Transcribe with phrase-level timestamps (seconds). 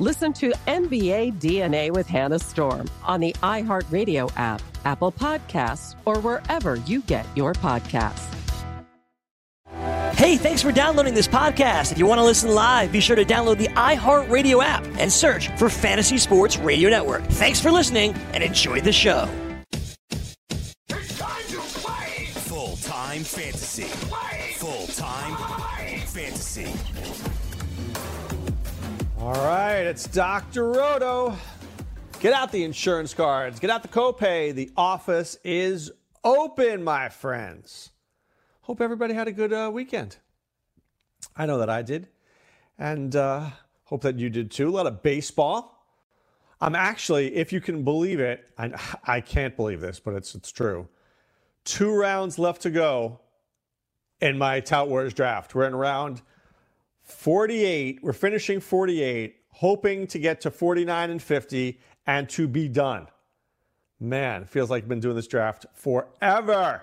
[0.00, 6.76] Listen to NBA DNA with Hannah Storm on the iHeartRadio app, Apple Podcasts, or wherever
[6.76, 8.28] you get your podcasts.
[10.16, 11.92] Hey, thanks for downloading this podcast.
[11.92, 15.48] If you want to listen live, be sure to download the iHeartRadio app and search
[15.58, 17.22] for Fantasy Sports Radio Network.
[17.24, 19.28] Thanks for listening and enjoy the show.
[20.88, 22.26] It's time to play!
[22.26, 23.84] Full time fantasy.
[24.58, 25.36] Full time
[26.06, 27.43] fantasy.
[29.24, 30.70] All right, it's Dr.
[30.70, 31.34] Roto.
[32.20, 34.54] Get out the insurance cards, get out the copay.
[34.54, 35.90] The office is
[36.22, 37.88] open, my friends.
[38.60, 40.18] Hope everybody had a good uh, weekend.
[41.34, 42.08] I know that I did,
[42.78, 43.48] and uh,
[43.84, 44.68] hope that you did too.
[44.68, 45.86] A lot of baseball.
[46.60, 50.52] I'm actually, if you can believe it, I, I can't believe this, but it's it's
[50.52, 50.86] true.
[51.64, 53.20] Two rounds left to go
[54.20, 55.54] in my Tout Wars draft.
[55.54, 56.20] We're in round
[57.04, 58.00] 48.
[58.02, 63.06] We're finishing 48, hoping to get to 49 and 50 and to be done.
[64.00, 66.82] Man, feels like I've been doing this draft forever.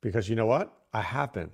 [0.00, 0.72] Because you know what?
[0.92, 1.50] I have been.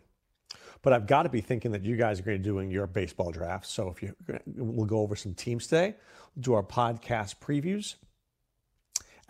[0.82, 2.86] But I've got to be thinking that you guys are going to be doing your
[2.86, 3.70] baseball drafts.
[3.70, 4.14] So if you
[4.46, 5.94] we'll go over some teams today,
[6.34, 7.94] we'll do our podcast previews.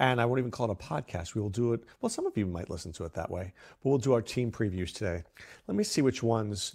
[0.00, 1.36] And I won't even call it a podcast.
[1.36, 1.84] We will do it.
[2.00, 3.52] Well, some of you might listen to it that way,
[3.82, 5.22] but we'll do our team previews today.
[5.68, 6.74] Let me see which ones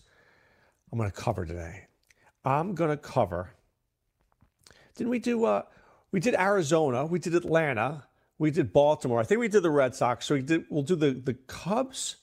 [0.91, 1.87] I'm going to cover today.
[2.43, 3.51] I'm going to cover.
[4.95, 5.45] Didn't we do?
[5.45, 5.63] Uh,
[6.11, 7.05] we did Arizona.
[7.05, 8.05] We did Atlanta.
[8.37, 9.19] We did Baltimore.
[9.19, 10.25] I think we did the Red Sox.
[10.25, 10.65] So we did.
[10.69, 12.17] We'll do the the Cubs.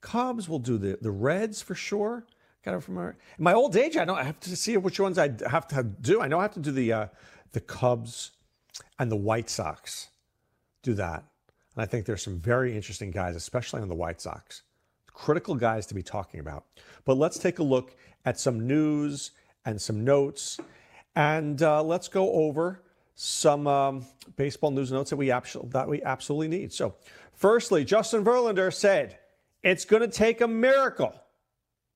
[0.00, 0.48] Cubs.
[0.48, 2.26] We'll do the the Reds for sure.
[2.64, 3.16] Got it from our.
[3.38, 6.22] My old age, I know I have to see which ones I have to do.
[6.22, 7.06] I know I have to do the uh,
[7.52, 8.32] the Cubs
[8.98, 10.08] and the White Sox.
[10.82, 11.24] Do that.
[11.74, 14.62] And I think there's some very interesting guys, especially on the White Sox
[15.16, 16.66] critical guys to be talking about.
[17.04, 19.32] But let's take a look at some news
[19.64, 20.60] and some notes,
[21.16, 22.82] and uh, let's go over
[23.14, 24.06] some um,
[24.36, 26.72] baseball news notes that we, abso- that we absolutely need.
[26.72, 26.94] So,
[27.32, 29.18] firstly, Justin Verlander said
[29.62, 31.14] it's going to take a miracle,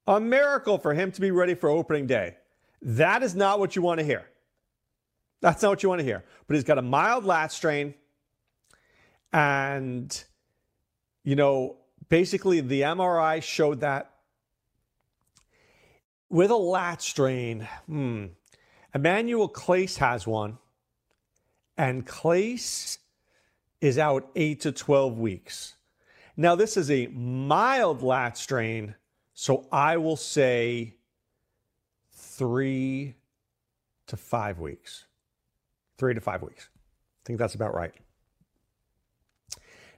[0.06, 2.36] a miracle for him to be ready for opening day.
[2.82, 4.24] That is not what you want to hear.
[5.42, 6.24] That's not what you want to hear.
[6.46, 7.94] But he's got a mild lat strain.
[9.32, 10.24] And,
[11.22, 11.76] you know,
[12.10, 14.10] basically the MRI showed that
[16.28, 18.26] with a lat strain, hmm,
[18.94, 20.58] Emmanuel Clase has one,
[21.78, 22.98] and Clase
[23.80, 25.76] is out 8 to 12 weeks.
[26.36, 28.94] Now, this is a mild lat strain,
[29.34, 30.96] so I will say
[32.12, 33.14] three
[34.06, 35.06] to five weeks.
[35.98, 36.68] Three to five weeks.
[36.74, 37.92] I think that's about right.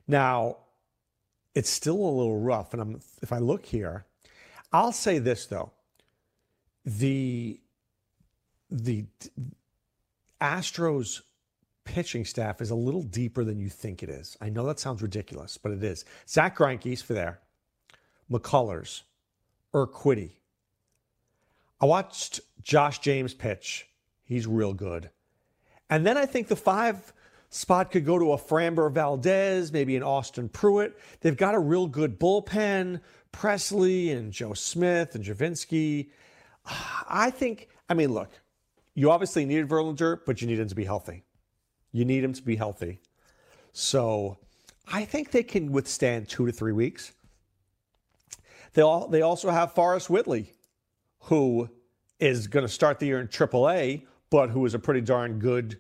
[0.08, 0.56] Now,
[1.54, 2.72] it's still a little rough.
[2.72, 4.04] And I'm, if I look here,
[4.72, 5.72] I'll say this though:
[6.84, 7.60] the
[8.70, 9.04] the
[10.40, 11.20] Astros
[11.84, 14.36] pitching staff is a little deeper than you think it is.
[14.40, 16.04] I know that sounds ridiculous, but it is.
[16.28, 17.40] Zack Greinke's for there,
[18.30, 19.02] McCullers,
[19.74, 20.32] Urquidy.
[21.80, 23.88] I watched Josh James pitch.
[24.24, 25.10] He's real good.
[25.90, 27.12] And then I think the five
[27.52, 30.98] spot could go to a Framber Valdez, maybe an Austin Pruitt.
[31.20, 33.00] They've got a real good bullpen.
[33.32, 36.10] Pressly and Joe Smith and Devenski.
[36.66, 38.30] Ah, I think, I mean, look,
[38.94, 41.24] you obviously needed Verlander, but you need him to be healthy.
[41.92, 43.00] You need him to be healthy.
[43.72, 44.38] So
[44.86, 47.12] I think they can withstand two to three weeks.
[48.74, 50.52] They, all, they also have Forrest Whitley,
[51.20, 51.68] who
[52.20, 55.78] is going to start the year in AAA, but who is a pretty darn good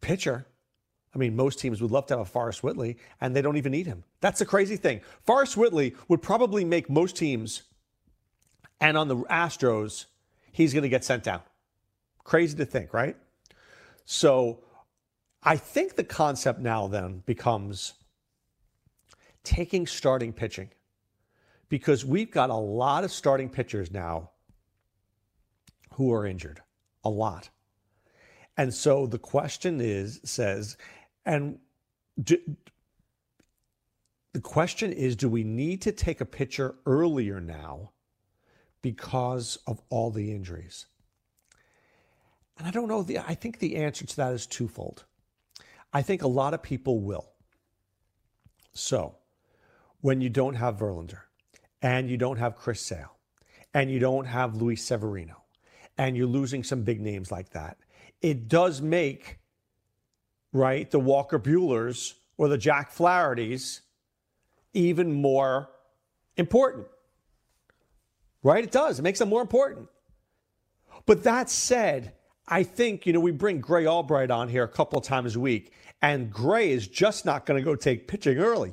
[0.00, 0.46] pitcher.
[1.14, 3.72] I mean, most teams would love to have a Forrest Whitley, and they don't even
[3.72, 4.04] need him.
[4.20, 5.00] That's the crazy thing.
[5.22, 7.62] Forrest Whitley would probably make most teams,
[8.80, 10.06] and on the Astros,
[10.52, 11.40] he's going to get sent down.
[12.22, 13.16] Crazy to think, right?
[14.04, 14.60] So
[15.42, 17.94] I think the concept now then becomes
[19.42, 20.70] taking starting pitching
[21.68, 24.30] because we've got a lot of starting pitchers now
[25.94, 26.60] who are injured,
[27.04, 27.48] a lot.
[28.60, 30.76] And so the question is says,
[31.24, 31.60] and
[32.22, 32.36] do,
[34.34, 37.92] the question is do we need to take a picture earlier now
[38.82, 40.84] because of all the injuries?
[42.58, 45.06] And I don't know, the, I think the answer to that is twofold.
[45.94, 47.30] I think a lot of people will.
[48.74, 49.16] So,
[50.02, 51.20] when you don't have Verlander,
[51.80, 53.16] and you don't have Chris Sale,
[53.72, 55.44] and you don't have Luis Severino,
[55.96, 57.78] and you're losing some big names like that,
[58.20, 59.38] it does make,
[60.52, 63.80] right, the Walker Buehlers or the Jack Flahertys
[64.72, 65.70] even more
[66.36, 66.86] important.
[68.42, 68.64] Right?
[68.64, 68.98] It does.
[68.98, 69.88] It makes them more important.
[71.06, 72.14] But that said,
[72.48, 75.72] I think, you know, we bring Grey Albright on here a couple times a week,
[76.02, 78.72] and Grey is just not going to go take pitching early.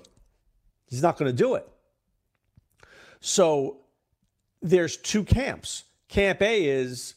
[0.87, 1.67] He's not going to do it.
[3.19, 3.81] So
[4.61, 5.83] there's two camps.
[6.07, 7.15] Camp A is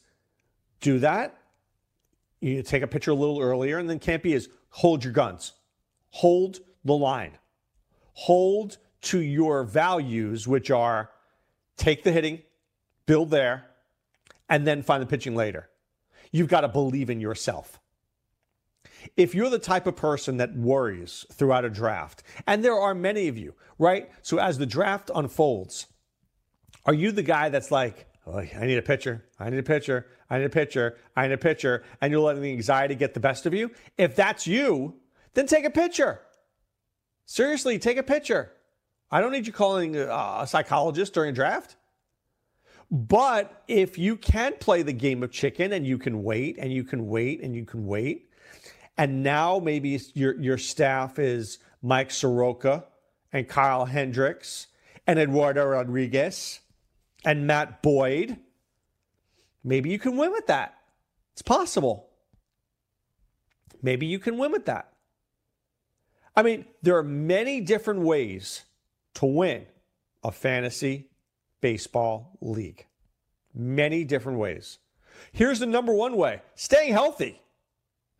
[0.80, 1.39] do that.
[2.40, 5.52] You take a pitcher a little earlier, and then camp B is hold your guns,
[6.08, 7.38] hold the line,
[8.14, 11.10] hold to your values, which are
[11.76, 12.42] take the hitting,
[13.06, 13.66] build there,
[14.48, 15.68] and then find the pitching later.
[16.32, 17.80] You've got to believe in yourself.
[19.16, 23.28] If you're the type of person that worries throughout a draft, and there are many
[23.28, 24.10] of you, right?
[24.22, 25.86] So as the draft unfolds,
[26.84, 30.38] are you the guy that's like, I need a pitcher, I need a pitcher, I
[30.38, 33.46] need a pitcher, I need a pitcher, and you're letting the anxiety get the best
[33.46, 33.70] of you?
[33.98, 34.94] If that's you,
[35.34, 36.20] then take a pitcher.
[37.26, 38.52] Seriously, take a pitcher.
[39.10, 41.76] I don't need you calling a psychologist during a draft.
[42.90, 46.82] But if you can play the game of chicken and you can wait and you
[46.82, 48.30] can wait and you can wait,
[48.98, 52.84] and now maybe your, your staff is Mike Soroka
[53.32, 54.66] and Kyle Hendricks
[55.06, 56.60] and Eduardo Rodriguez
[57.24, 58.38] and Matt Boyd.
[59.62, 60.74] Maybe you can win with that.
[61.32, 62.08] It's possible.
[63.82, 64.92] Maybe you can win with that.
[66.36, 68.64] I mean, there are many different ways
[69.14, 69.66] to win
[70.22, 71.10] a fantasy
[71.60, 72.86] baseball league.
[73.54, 74.78] Many different ways.
[75.32, 77.40] Here's the number one way staying healthy.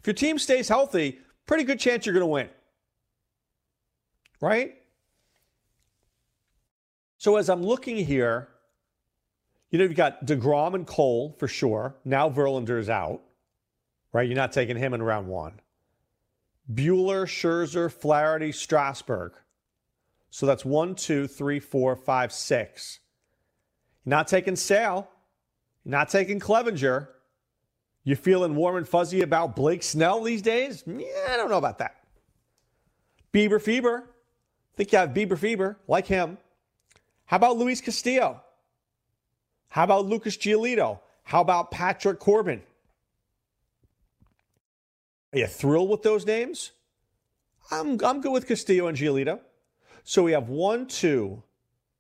[0.01, 2.49] If your team stays healthy, pretty good chance you're going to win.
[4.41, 4.77] Right?
[7.19, 8.49] So as I'm looking here,
[9.71, 11.97] you know, you've got DeGrom and Cole for sure.
[12.05, 13.23] Now Verlander is out,
[14.13, 14.27] right?
[14.27, 15.61] You're not taking him in round one.
[16.73, 19.33] Buehler, Scherzer, Flaherty, Strasburg.
[20.31, 23.01] So that's one, two, three, four, five, six.
[24.05, 25.09] You're not taking Sale.
[25.85, 27.09] You're not taking Clevinger.
[28.05, 30.85] You're feeling warm and fuzzy about Blake Snell these days?
[30.87, 31.97] Yeah, I don't know about that.
[33.33, 34.05] Bieber Fever.
[34.77, 36.39] think you have Bieber Fever, like him.
[37.27, 38.43] How about Luis Castillo?
[39.71, 41.01] How about Lucas Giolito?
[41.25, 42.63] How about Patrick Corbin?
[45.33, 46.73] Are you thrilled with those names?
[47.71, 49.41] I'm, I'm good with Castillo and Giolito.
[50.05, 51.43] So we have one, two,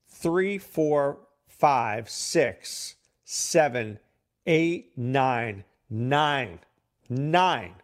[0.08, 3.98] three, four, five, six, seven,
[4.46, 6.60] eight, nine, Nine.
[7.08, 7.74] Nine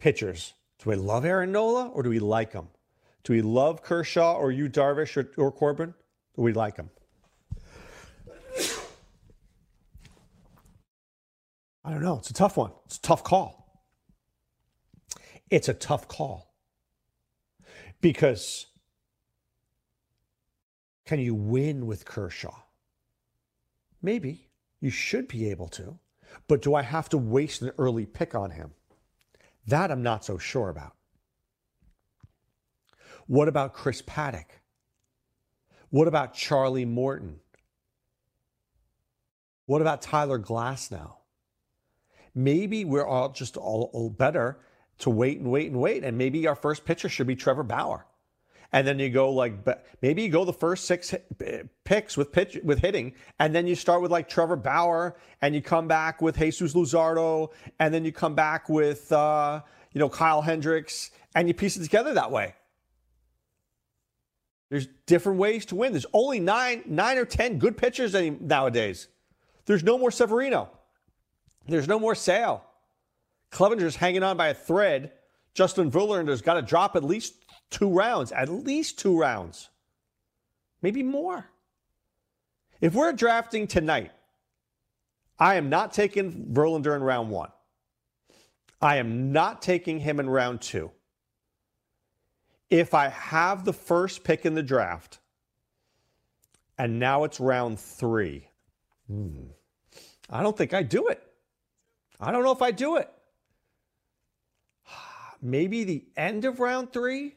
[0.00, 0.54] pitchers.
[0.82, 2.66] Do we love Aaron Nola or do we like him?
[3.22, 5.94] Do we love Kershaw or Yu Darvish or, or Corbin?
[6.34, 6.90] Do we like him?
[11.84, 12.18] I don't know.
[12.18, 12.72] It's a tough one.
[12.86, 13.82] It's a tough call.
[15.48, 16.54] It's a tough call.
[18.00, 18.66] Because
[21.06, 22.54] can you win with Kershaw?
[24.02, 24.48] Maybe.
[24.80, 25.98] You should be able to.
[26.48, 28.72] But do I have to waste an early pick on him?
[29.66, 30.94] That I'm not so sure about.
[33.26, 34.60] What about Chris Paddack?
[35.90, 37.40] What about Charlie Morton?
[39.66, 41.19] What about Tyler Glasnow?
[42.34, 44.58] Maybe we're all just all, all better
[44.98, 48.06] to wait and wait and wait, and maybe our first pitcher should be Trevor Bauer.
[48.72, 49.54] and then you go like
[50.00, 51.14] maybe you go the first six
[51.84, 55.62] picks with pitch with hitting and then you start with like Trevor Bauer and you
[55.62, 59.60] come back with Jesus Luzardo and then you come back with uh,
[59.92, 62.54] you know Kyle Hendricks and you piece it together that way.
[64.70, 65.92] There's different ways to win.
[65.92, 69.08] There's only nine, nine or ten good pitchers nowadays.
[69.66, 70.70] There's no more Severino.
[71.66, 72.64] There's no more Sale.
[73.50, 75.12] Clevinger's hanging on by a thread.
[75.54, 77.34] Justin Verlander's got to drop at least
[77.70, 79.68] two rounds, at least two rounds,
[80.82, 81.46] maybe more.
[82.80, 84.12] If we're drafting tonight,
[85.38, 87.50] I am not taking Verlander in round one.
[88.80, 90.90] I am not taking him in round two
[92.70, 95.18] if I have the first pick in the draft
[96.78, 98.48] and now it's round three,
[99.08, 99.48] hmm,
[100.30, 101.22] I don't think I do it.
[102.20, 103.10] I don't know if I do it.
[105.42, 107.36] Maybe the end of round three.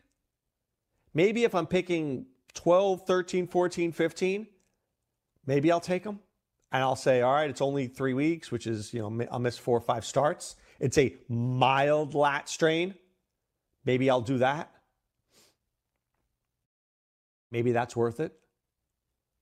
[1.14, 2.26] Maybe if I'm picking
[2.56, 4.48] 12, 13, 14, 15,
[5.46, 6.20] maybe I'll take them.
[6.72, 9.60] And I'll say, all right, it's only three weeks, which is, you know, I'll miss
[9.60, 10.56] four or five starts.
[10.80, 12.96] It's a mild lat strain.
[13.86, 14.72] Maybe I'll do that.
[17.52, 18.34] Maybe that's worth it.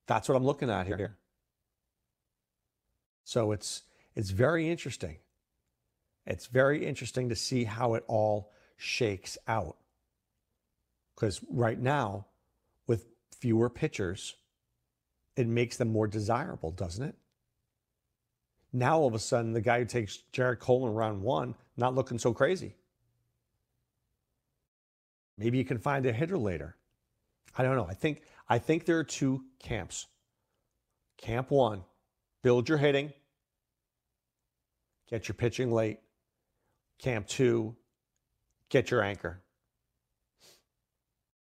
[0.07, 1.17] That's what I'm looking at here.
[3.23, 3.83] So it's
[4.13, 5.17] it's very interesting.
[6.31, 9.75] It's very interesting to see how it all shakes out.
[11.13, 12.25] Because right now,
[12.87, 13.05] with
[13.37, 14.35] fewer pitchers,
[15.35, 17.15] it makes them more desirable, doesn't it?
[18.71, 21.95] Now all of a sudden, the guy who takes Gerrit Cole in round one, not
[21.95, 22.75] looking so crazy.
[25.37, 26.77] Maybe you can find a hitter later.
[27.57, 27.87] I don't know.
[27.89, 30.07] I think I think there are two camps.
[31.17, 31.83] Camp one,
[32.41, 33.11] build your hitting,
[35.09, 35.99] get your pitching late.
[37.01, 37.75] Camp two,
[38.69, 39.41] get your anchor.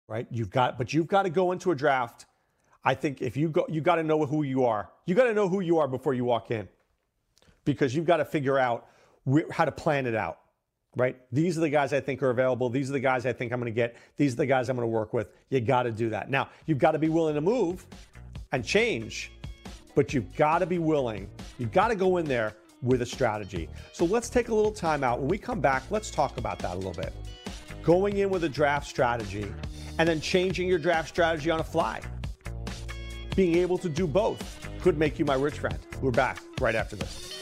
[0.08, 0.28] Right?
[0.30, 2.26] You've got, but you've got to go into a draft.
[2.84, 4.90] I think if you go, you got to know who you are.
[5.06, 6.68] You got to know who you are before you walk in,
[7.66, 8.88] because you've got to figure out
[9.52, 10.40] how to plan it out
[10.96, 11.18] right?
[11.32, 12.70] These are the guys I think are available.
[12.70, 13.96] These are the guys I think I'm going to get.
[14.18, 15.30] These are the guys I'm going to work with.
[15.50, 16.30] You got to do that.
[16.30, 17.86] Now, you've got to be willing to move
[18.52, 19.32] and change,
[19.96, 21.30] but you've got to be willing.
[21.58, 23.70] You've got to go in there with a strategy.
[23.94, 25.20] So let's take a little time out.
[25.20, 27.14] When we come back, let's talk about that a little bit.
[27.82, 29.52] Going in with a draft strategy
[29.98, 32.02] and then changing your draft strategy on a fly.
[33.36, 35.80] Being able to do both could make you my rich friend.
[36.02, 37.42] We're back right after this.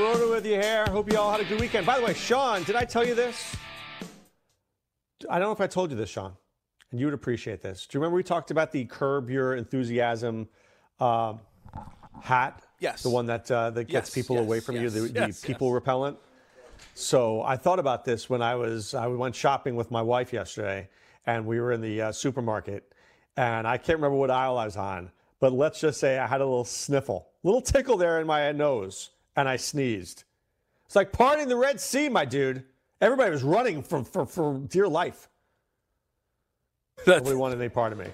[0.00, 0.84] Roto with you here.
[0.86, 1.86] Hope you all had a good weekend.
[1.86, 3.56] By the way, Sean, did I tell you this?
[5.30, 6.32] I don't know if I told you this, Sean,
[6.90, 7.86] and you would appreciate this.
[7.86, 10.48] Do you remember we talked about the Curb Your Enthusiasm
[11.00, 11.40] um,
[12.20, 12.62] hat?
[12.80, 13.02] Yes.
[13.02, 15.20] The one that uh, that gets Yes, people yes, away from you, yes, the, the
[15.20, 15.74] yes, people yes.
[15.74, 16.18] repellent.
[16.94, 20.88] So I thought about this when I was I went shopping with my wife yesterday,
[21.24, 22.92] and we were in the uh, supermarket,
[23.36, 25.10] and I can't remember what aisle I was on,
[25.40, 28.52] but let's just say I had a little sniffle, a little tickle there in my
[28.52, 30.24] nose, and I sneezed.
[30.86, 32.64] It's like parting the Red Sea, my dude.
[33.00, 35.28] Everybody was running for for, for dear life.
[37.04, 38.06] That's, Nobody wanted any part of me.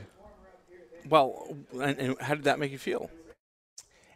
[1.09, 3.11] well, and, and how did that make you feel?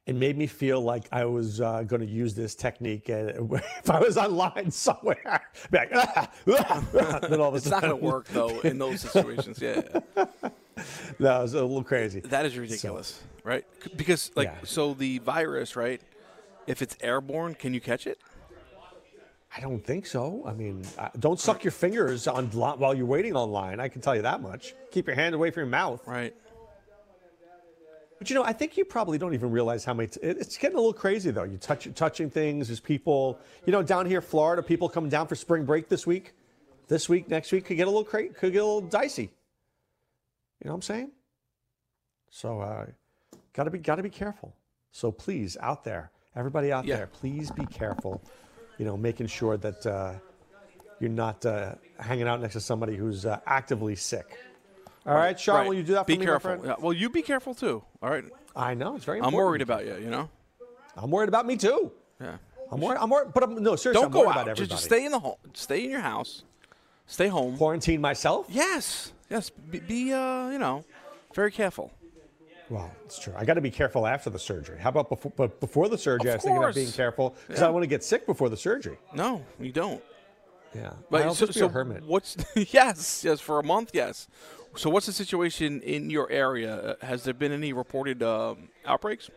[0.06, 3.90] It made me feel like I was uh, going to use this technique, and if
[3.90, 7.18] I was online somewhere, be like, ah, ah, ah.
[7.28, 9.60] then all of a It's not going to work though in those situations.
[9.60, 9.80] Yeah,
[10.14, 10.28] that
[11.20, 12.20] was a little crazy.
[12.20, 13.64] that is ridiculous, right?
[13.96, 14.54] Because like, Yeah.
[14.64, 16.00] so the virus, right?
[16.66, 18.18] If it's airborne, can you catch it?
[19.56, 20.42] I don't think so.
[20.46, 20.84] I mean,
[21.18, 23.80] don't suck your fingers on while you're waiting online.
[23.80, 24.74] I can tell you that much.
[24.90, 26.06] Keep your hand away from your mouth.
[26.06, 26.34] Right.
[28.18, 30.08] But you know, I think you probably don't even realize how many.
[30.08, 31.44] T- it's getting a little crazy though.
[31.44, 32.68] You touch touching things.
[32.68, 33.38] There's people.
[33.66, 36.32] You know, down here, Florida, people coming down for spring break this week.
[36.88, 39.22] This week, next week could get a little cra- could get a little dicey.
[39.22, 39.28] You
[40.64, 41.10] know what I'm saying?
[42.30, 42.86] So, uh,
[43.52, 44.54] gotta be gotta be careful.
[44.92, 46.96] So please, out there, everybody out Yeah.
[46.96, 48.22] there, please be careful.
[48.78, 50.12] You know, making sure that uh,
[51.00, 54.38] you're not uh, hanging out next to somebody who's uh, actively sick.
[55.06, 55.66] All right, Sean, right.
[55.68, 56.66] will you do that for be me, my careful.
[56.66, 57.82] Yeah, well, you be careful too.
[58.02, 58.24] All right.
[58.54, 59.20] I know it's very.
[59.20, 59.96] I'm worried about you.
[59.96, 60.28] You know.
[60.96, 61.92] I'm worried about me too.
[62.20, 62.36] Yeah.
[62.72, 62.98] I'm worried.
[63.00, 63.32] I'm worried.
[63.32, 64.42] But I'm, no, seriously, Don't I'm go worried out.
[64.44, 65.36] about Just, just stay in the home.
[65.54, 66.42] Stay in your house.
[67.06, 67.56] Stay home.
[67.56, 68.46] Quarantine myself.
[68.48, 69.12] Yes.
[69.30, 69.50] Yes.
[69.50, 70.84] Be, be uh, you know,
[71.34, 71.92] very careful.
[72.68, 73.32] Well, it's true.
[73.36, 74.78] I got to be careful after the surgery.
[74.78, 75.32] How about before?
[75.36, 76.74] But before the surgery, Of I was thinking about course.
[76.74, 77.64] being careful because Yeah.
[77.64, 78.98] I don't want to get sick before the surgery.
[79.14, 80.02] No, you don't.
[80.74, 82.02] Yeah, But I'll so, just be so a hermit.
[82.04, 84.26] what's yes, yes for a month, yes.
[84.76, 86.74] So what's the situation in your area?
[87.00, 89.30] Uh, Has there been any reported um, outbreaks?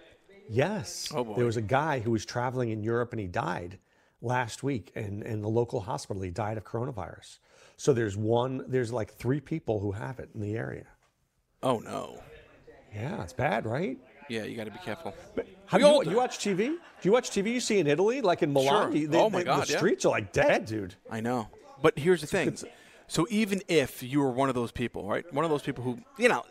[0.49, 1.09] Yes.
[1.15, 1.35] Oh, boy.
[1.35, 3.77] There was a guy who was traveling in Europe and he died
[4.21, 6.21] last week in, in the local hospital.
[6.23, 7.37] He died of coronavirus.
[7.77, 8.65] So there's one.
[8.67, 10.87] There's like three people who have it in the area.
[11.63, 12.21] Oh no.
[12.93, 13.97] Yeah, it's bad, right?
[14.30, 15.13] Yeah, you got to be careful.
[15.67, 16.58] Have you, you watch TV?
[16.58, 17.52] Do you watch TV?
[17.54, 19.08] You see in Italy, like in Milan, Sure.
[19.08, 19.78] they- Oh, my they- God, the yeah.
[19.78, 20.95] streets are like dead, dude.
[21.10, 21.47] I know.
[21.82, 22.56] But here's the thing.
[23.08, 25.32] So even if you were one of those people, right?
[25.34, 26.43] One of those people who, you know,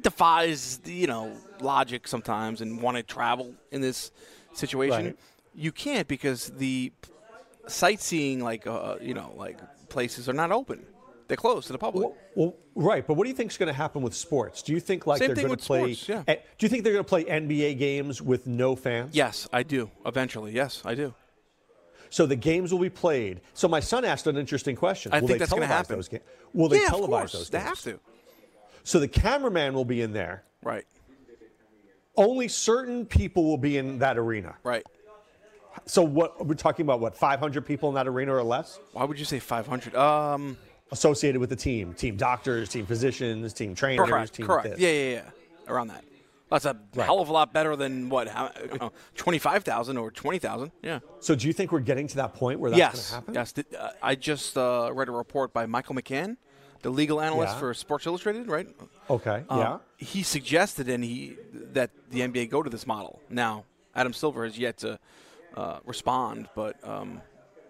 [0.00, 4.12] defies, you know, logic sometimes and want to travel in this
[4.52, 5.18] situation, Right.
[5.56, 6.92] you can't because the
[7.66, 10.84] sightseeing, like, uh, you know, like places are not open.
[11.26, 12.08] They're closed to the public.
[12.08, 14.62] Well, well, right, but what do you think is going to happen with sports?
[14.62, 15.94] Do you think like Same they're going to play?
[15.94, 16.34] sports, yeah.
[16.58, 19.14] Do you think they're going to play NBA games with no fans?
[19.14, 19.90] Yes, I do.
[20.04, 21.14] Eventually, yes, I do.
[22.10, 23.40] So the games will be played.
[23.54, 25.12] So my son asked an interesting question.
[25.12, 25.96] I will think they that's gonna televise happen.
[25.96, 26.22] Those games?
[26.52, 27.32] Will they yeah, televise of course.
[27.32, 27.98] those They have to.
[28.84, 30.44] So the cameraman will be in there.
[30.62, 30.84] Right,
[32.16, 34.54] Only certain people will be in that arena.
[34.62, 34.84] right.
[35.86, 37.00] So what we're talking about?
[37.00, 39.96] What 500 people in that arena or less Why would you say 500?
[39.96, 40.56] Um,
[40.92, 41.94] associated with the team?
[41.94, 44.78] Team doctors, team physicians, team trainers, correct, team correct.
[44.78, 45.22] Yeah, yeah, yeah.
[45.68, 46.04] Around that.
[46.50, 47.04] That's a Right.
[47.06, 48.26] hell of a lot better than what,
[48.72, 50.70] you know, 25,000 or 20,000.
[50.82, 51.00] Yeah.
[51.20, 53.64] So do you think we're getting to that point where that's going to happen?
[53.66, 53.80] Yes.
[53.80, 56.36] Uh, I just uh, read a report by Michael McCann
[56.82, 57.60] the legal analyst Yeah.
[57.60, 58.68] for Sports Illustrated, right?
[59.08, 59.42] Okay.
[59.48, 59.78] Um, yeah.
[59.96, 61.36] He suggested and he
[61.72, 63.20] that the NBA go to this model.
[63.30, 64.98] Now, Adam Silver has yet to
[65.56, 67.22] uh, respond, but um,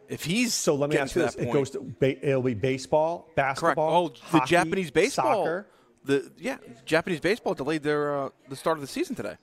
[0.08, 2.54] if he's So let me ask you this: that It goes to ba- it'll be
[2.54, 3.36] baseball, correct.
[3.36, 5.44] basketball, Oh, the Japanese baseball.
[5.44, 5.66] soccer.
[6.04, 9.36] The yeah, Japanese baseball delayed their uh, the start of the season today.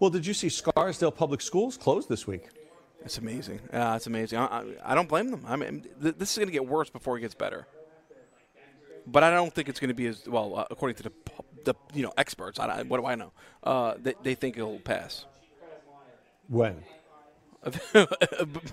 [0.00, 2.48] Well, did you see Scarsdale Public Schools closed this week?
[3.04, 3.60] It's amazing.
[3.72, 4.38] Yeah, it's amazing.
[4.40, 5.44] I, I, I don't blame them.
[5.46, 7.66] I mean, th- this is going to get worse before it gets better.
[9.06, 11.12] But I don't think it's going to be as well, uh, according to the
[11.64, 12.58] the you know experts.
[12.58, 13.32] I, what do I know?
[13.62, 15.24] Uh, they, they think it'll pass
[16.48, 16.82] When?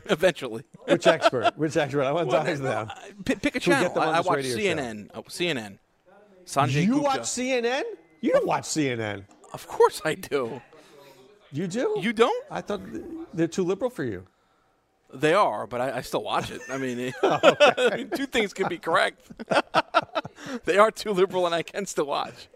[0.06, 0.64] eventually.
[0.86, 1.58] Which expert?
[1.58, 2.04] Which expert?
[2.04, 2.92] I want to Well, talk to them.
[3.26, 3.92] Pick, pick a channel.
[4.00, 4.40] I, I watch?
[4.40, 5.10] CNN.
[5.14, 5.80] Oh, CNN.
[6.46, 7.04] Sanjay You Gupta.
[7.04, 7.84] watch CNN?
[8.22, 9.26] You don't watch CNN.
[9.54, 10.62] Of course I do.
[11.52, 11.98] You do?
[12.02, 12.46] You don't?
[12.52, 12.82] I thought
[13.34, 14.26] they're too liberal for you.
[15.14, 16.62] They are, but I, I still watch it.
[16.72, 17.40] I mean, Oh,
[17.78, 19.22] I mean, two things can be correct.
[20.66, 22.48] they are too liberal, and I can still watch.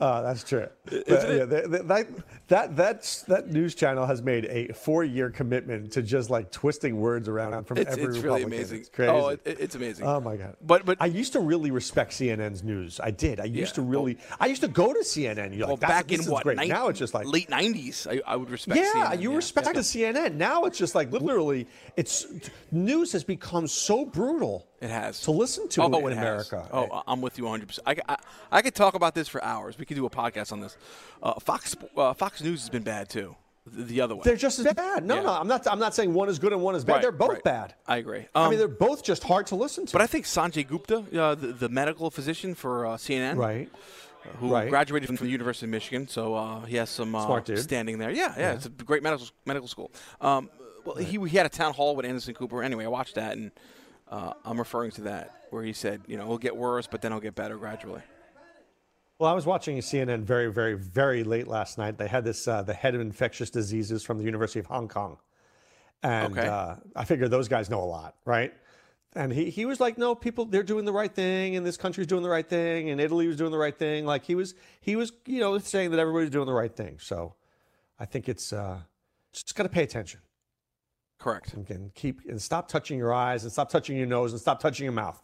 [0.00, 0.68] Uh, that's true.
[0.84, 2.06] But, yeah, that, that,
[2.48, 7.28] that, that's, that news channel has made a four-year commitment to just like twisting words
[7.28, 8.80] around from It's, every it's really amazing.
[8.80, 9.10] It's crazy.
[9.10, 10.06] Oh, it, it's amazing.
[10.06, 10.56] Oh my god!
[10.62, 13.00] But but I used to really respect CNN's news.
[13.02, 13.40] I did.
[13.40, 13.82] I used Yeah.
[13.82, 14.18] to really.
[14.38, 15.56] I used to go to CNN.
[15.56, 16.44] You're well, like, back in what?
[16.44, 16.56] Great.
[16.56, 18.06] nine- now it's just like late '90s.
[18.06, 18.78] I, I would respect.
[18.78, 19.36] Yeah, CNN, you yeah.
[19.36, 19.72] respect Yeah.
[19.72, 20.34] the CNN.
[20.34, 22.26] Now it's just like literally, it's
[22.70, 24.66] news has become so brutal.
[24.80, 26.50] It has to listen to oh, it in has.
[26.52, 26.68] America.
[26.72, 27.66] Oh, I- I'm with you 100.
[27.68, 28.16] percent I, I
[28.52, 29.78] I could talk about this for hours.
[29.78, 30.76] We could do a podcast on this.
[31.22, 33.34] Uh, Fox uh, Fox News has been bad too.
[33.66, 34.20] The, the other way.
[34.22, 35.04] They're just as bad.
[35.04, 35.22] No, Yeah.
[35.22, 35.66] no, I'm not.
[35.66, 36.92] I'm not saying one is good and one is bad.
[36.94, 37.42] Right, they're both right.
[37.42, 37.74] bad.
[37.86, 38.26] I agree.
[38.34, 39.92] I Um, mean, they're both just hard to listen to.
[39.92, 43.68] But I think Sanjay Gupta, uh, the, the medical physician for uh, CNN, right,
[44.38, 44.68] who Right.
[44.68, 47.58] graduated from the University of Michigan, so uh, he has some uh, Smart dude.
[47.58, 48.10] standing there.
[48.10, 48.52] Yeah, yeah, Yeah.
[48.54, 49.90] it's a great medical medical school.
[50.20, 50.48] Um,
[50.84, 52.62] well, he, he had a town hall with Anderson Cooper.
[52.62, 53.50] Anyway, I watched that, and
[54.10, 57.12] uh, I'm referring to that where he said, you know, it'll get worse, but then
[57.12, 58.02] it'll get better gradually.
[59.18, 61.96] Well, I was watching CNN very, very, very late last night.
[61.96, 65.16] They had this uh, the head of infectious diseases from the University of Hong Kong,
[66.02, 66.46] and Okay.
[66.46, 68.52] uh, I figure those guys know a lot, right?
[69.14, 72.06] And he, he was like, no, people they're doing the right thing, and this country's
[72.06, 74.04] doing the right thing, and Italy was doing the right thing.
[74.04, 76.98] Like he was he was you know saying that everybody's doing the right thing.
[77.00, 77.34] So
[77.98, 78.80] I think it's uh,
[79.32, 80.20] just got to pay attention.
[81.26, 81.54] Correct.
[81.54, 84.60] And can keep and stop touching your eyes and stop touching your nose and stop
[84.60, 85.20] touching your mouth.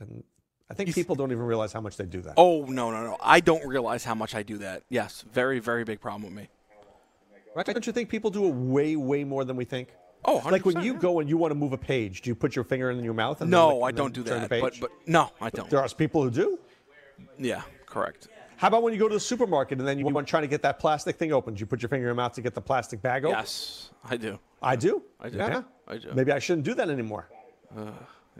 [0.00, 0.24] And
[0.68, 2.34] I think people don't even realize how much they do that.
[2.36, 3.16] Oh no no no!
[3.22, 4.82] I don't realize how much I do that.
[4.88, 6.48] Yes, very very big problem with me.
[7.54, 7.64] Right?
[7.64, 9.90] Don't you think people do it way, way more than we think?
[10.24, 12.34] Oh, like when 100%, you go and you want to move a page, do you
[12.34, 13.40] put your finger in your mouth?
[13.40, 14.48] And No, then lick- I don't do that.
[14.50, 15.70] But but no, I don't.
[15.70, 16.58] there are people who do.
[17.38, 18.26] Yeah, correct.
[18.56, 20.62] How about when you go to the supermarket and then you want trying to get
[20.62, 21.54] that plastic thing open?
[21.54, 23.36] Do you put your finger in your mouth to get the plastic bag open?
[23.38, 24.38] Yes, I do.
[24.62, 25.02] I do.
[25.20, 25.36] I do.
[25.36, 25.62] Yeah.
[25.86, 26.12] I do.
[26.14, 27.28] Maybe I shouldn't do that anymore.
[27.76, 27.90] Uh,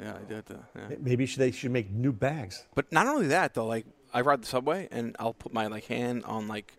[0.00, 0.46] yeah, I did.
[0.46, 0.61] that.
[0.77, 0.96] Yeah.
[1.00, 2.64] Maybe should- they should make new bags.
[2.74, 5.85] But not only that though, like I ride the subway and I'll put my like
[5.87, 6.77] hand on like,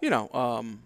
[0.00, 0.82] you know, um,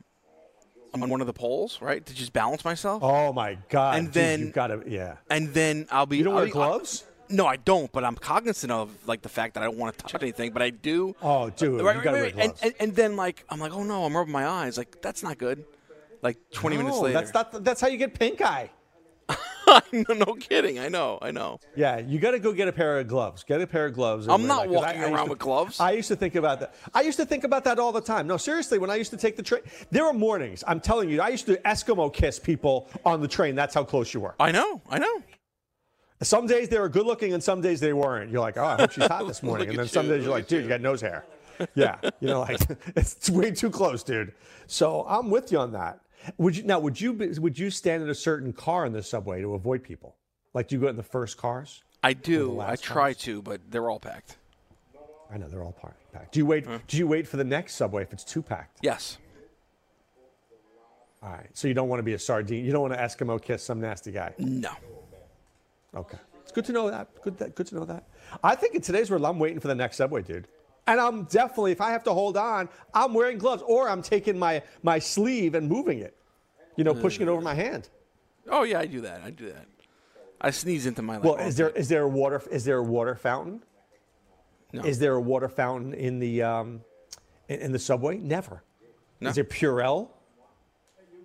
[0.95, 3.03] on one of the poles, right, to just balance myself.
[3.03, 3.97] Oh my God!
[3.97, 5.17] And dude, then you gotta yeah.
[5.31, 6.19] And then I'll be.
[6.19, 7.05] You don't I'll wear be- gloves?
[7.29, 7.91] No, I don't.
[7.93, 10.63] But I'm cognizant of like the fact that I don't want to touch anything, but
[10.63, 11.15] I do.
[11.23, 12.63] Oh, dude, Right, you gotta right, wear And, gloves.
[12.63, 14.77] and, and then like I'm like, oh no, I'm rubbing my eyes.
[14.79, 15.65] Like that's not good.
[16.23, 17.19] Like 20 minutes later.
[17.19, 17.65] that's not.
[17.65, 18.71] That's how you get pink eye.
[19.93, 20.79] no, no kidding.
[20.79, 21.19] I know.
[21.23, 21.59] I know.
[21.77, 23.43] Yeah, you got to go get a pair of gloves.
[23.45, 24.29] Get a pair of gloves.
[24.29, 25.81] I'm not that, walking used around to- with gloves.
[25.81, 26.75] I used to think about that.
[26.93, 28.27] I used to think about that all the time.
[28.27, 30.63] No, seriously, when I used to take the train, there were mornings.
[30.67, 33.55] I'm telling you, I used to Eskimo kiss people on the train.
[33.55, 34.35] That's how close you were.
[34.39, 34.83] I know.
[34.91, 35.23] I know.
[36.23, 38.31] Some days they were good looking, and some days they weren't.
[38.31, 39.71] You're like, oh, I hope she's hot this morning.
[39.71, 40.63] And then some you, days you're like, dude, you.
[40.65, 41.25] you got nose hair.
[41.75, 42.61] Yeah, you know, like
[42.97, 44.33] it's way too close, dude.
[44.67, 46.01] So I'm with you on that.
[46.39, 46.79] Would you now?
[46.79, 49.83] Would you be, would you stand in a certain car in the subway to avoid
[49.83, 50.17] people?
[50.55, 51.83] Like, do you go in the first cars?
[52.03, 52.61] I do.
[52.61, 54.37] I try to, but they're all packed.
[55.33, 56.33] I know they're all packed.
[56.33, 56.65] Do you wait?
[56.65, 56.77] Mm-hmm.
[56.89, 58.79] Do you wait for the next subway if it's too packed?
[58.83, 59.19] Yes.
[61.23, 61.49] All right.
[61.55, 62.65] So you don't want to be a sardine.
[62.65, 64.35] You don't want to Eskimo kiss some nasty guy.
[64.39, 64.73] No.
[65.95, 66.19] Okay.
[66.43, 67.09] It's good to know that.
[67.23, 67.39] Good.
[67.39, 68.09] That, good to know that.
[68.43, 70.49] I think in today's world, I'm waiting for the next subway, dude.
[70.87, 74.37] And I'm definitely, if I have to hold on, I'm wearing gloves, or I'm taking
[74.39, 76.17] my my sleeve and moving it.
[76.77, 77.89] You know, pushing it over my hand.
[78.49, 79.23] Oh yeah, I do that.
[79.23, 79.67] I do that.
[80.41, 81.17] I sneeze into my.
[81.17, 83.63] Like, Well, is there is there a water is there a water fountain?
[84.73, 84.83] No.
[84.83, 86.81] Is there a water fountain in the um,
[87.49, 88.17] in, in the subway?
[88.17, 88.65] Never.
[89.21, 89.29] No.
[89.29, 90.09] Is there Purell?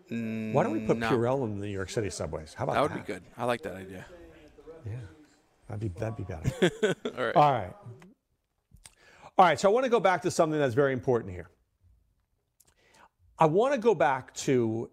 [0.10, 1.10] Why don't we put no.
[1.10, 2.54] Purell in the New York City subways?
[2.54, 2.94] How about That that?
[2.96, 3.24] would be good.
[3.38, 4.06] I like that idea.
[4.86, 4.94] Yeah,
[5.68, 6.96] that'd be that'd be better.
[7.18, 7.36] All right.
[7.36, 7.74] All right.
[9.38, 9.60] All right.
[9.60, 11.50] So I want to go back to something that's very important here.
[13.40, 14.90] I want to go back to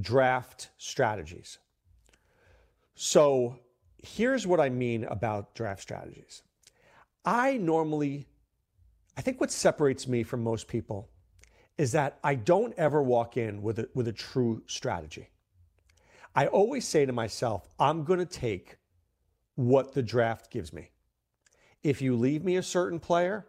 [0.00, 1.58] draft strategies.
[2.94, 3.58] So
[4.02, 6.42] here's what I mean about draft strategies.
[7.24, 8.26] I normally,
[9.16, 11.10] I think what separates me from most people
[11.76, 15.28] is that I don't ever walk in with a, with a true strategy.
[16.34, 18.77] I always say to myself, I'm going to take
[19.58, 20.88] what the draft gives me.
[21.82, 23.44] If you leave me a certain player,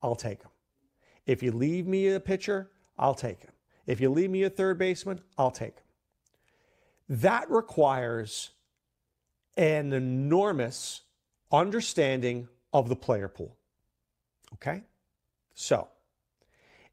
[0.00, 0.52] I'll take him.
[1.26, 3.50] If you leave me a pitcher, I'll take him.
[3.84, 5.84] If you leave me a third baseman, I'll take him.
[7.08, 8.50] That requires
[9.56, 11.00] an enormous
[11.50, 13.56] understanding of the player pool.
[14.54, 14.84] Okay?
[15.54, 15.88] So,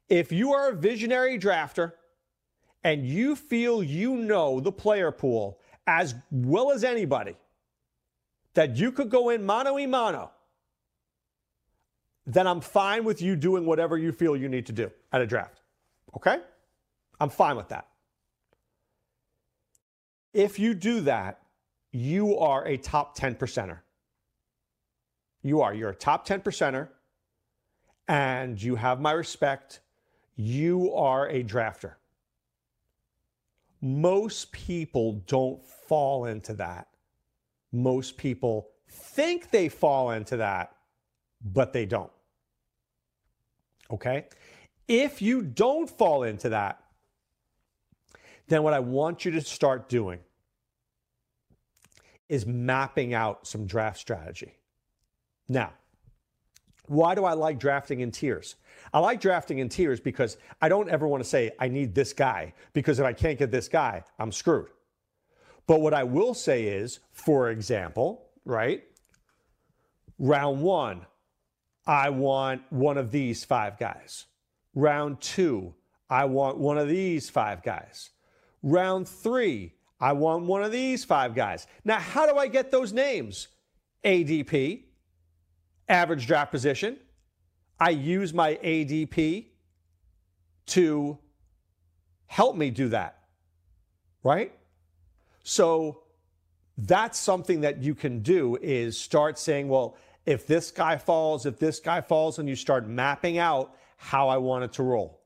[0.08, 1.92] if you are a visionary drafter
[2.82, 7.36] and you feel you know the player pool as well as anybody,
[8.54, 10.30] that you could go in mano a mano,
[12.26, 15.26] then I'm fine with you doing whatever you feel you need to do at a
[15.26, 15.60] draft.
[16.16, 16.38] Okay?
[17.18, 17.88] I'm fine with that.
[20.32, 21.40] If you do that,
[21.92, 23.78] you are a top 10 percenter.
[25.42, 25.74] You are.
[25.74, 26.88] You're a top 10 percenter,
[28.06, 29.80] and you have my respect.
[30.36, 31.94] You are a drafter.
[33.80, 36.89] Most people don't fall into that.
[37.72, 40.74] Most people think they fall into that,
[41.44, 42.10] but they don't.
[43.90, 44.26] Okay?
[44.88, 46.82] If you don't fall into that,
[48.48, 50.18] then what I want you to start doing
[52.28, 54.54] is mapping out some draft strategy.
[55.48, 55.72] Now,
[56.86, 58.56] why do I like drafting in tiers?
[58.92, 62.12] I like drafting in tiers because I don't ever want to say, I need this
[62.12, 64.70] guy, because if I can't get this guy, I'm screwed.
[65.70, 68.82] But what I will say is, for example, right?
[70.18, 71.06] Round one,
[71.86, 74.26] I want one of these five guys.
[74.74, 75.72] Round two,
[76.10, 78.10] I want one of these five guys.
[78.64, 81.68] Round three, I want one of these five guys.
[81.84, 83.46] Now, how do I get those names?
[84.04, 84.86] ADP,
[85.88, 86.98] average draft position.
[87.78, 89.46] I use my ADP
[90.66, 91.16] to
[92.26, 93.20] help me do that,
[94.24, 94.52] right?
[95.42, 96.02] So
[96.78, 101.58] that's something that you can do is start saying, well, if this guy falls, if
[101.58, 105.22] this guy falls, and you start mapping out how I want it to roll,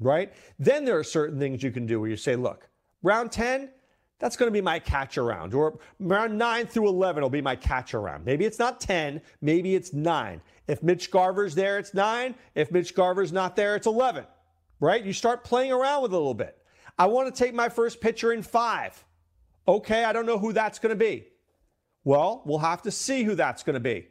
[0.00, 0.32] right?
[0.58, 2.68] Then there are certain things you can do where you say, look,
[3.02, 3.70] round 10,
[4.18, 5.52] that's going to be my catch around.
[5.52, 8.24] Or round 9 through 11 will be my catch around.
[8.24, 10.40] Maybe it's not 10, maybe it's 9.
[10.68, 12.34] If Mitch Garver's there, it's 9.
[12.54, 14.24] If Mitch Garver's not there, it's 11.
[14.80, 15.04] Right?
[15.04, 16.58] You start playing around with it a little bit.
[16.98, 19.04] I want to take my first pitcher in 5.
[19.68, 21.26] Okay, I don't know who that's going to be.
[22.04, 24.06] Well, we'll have to see who that's going to be.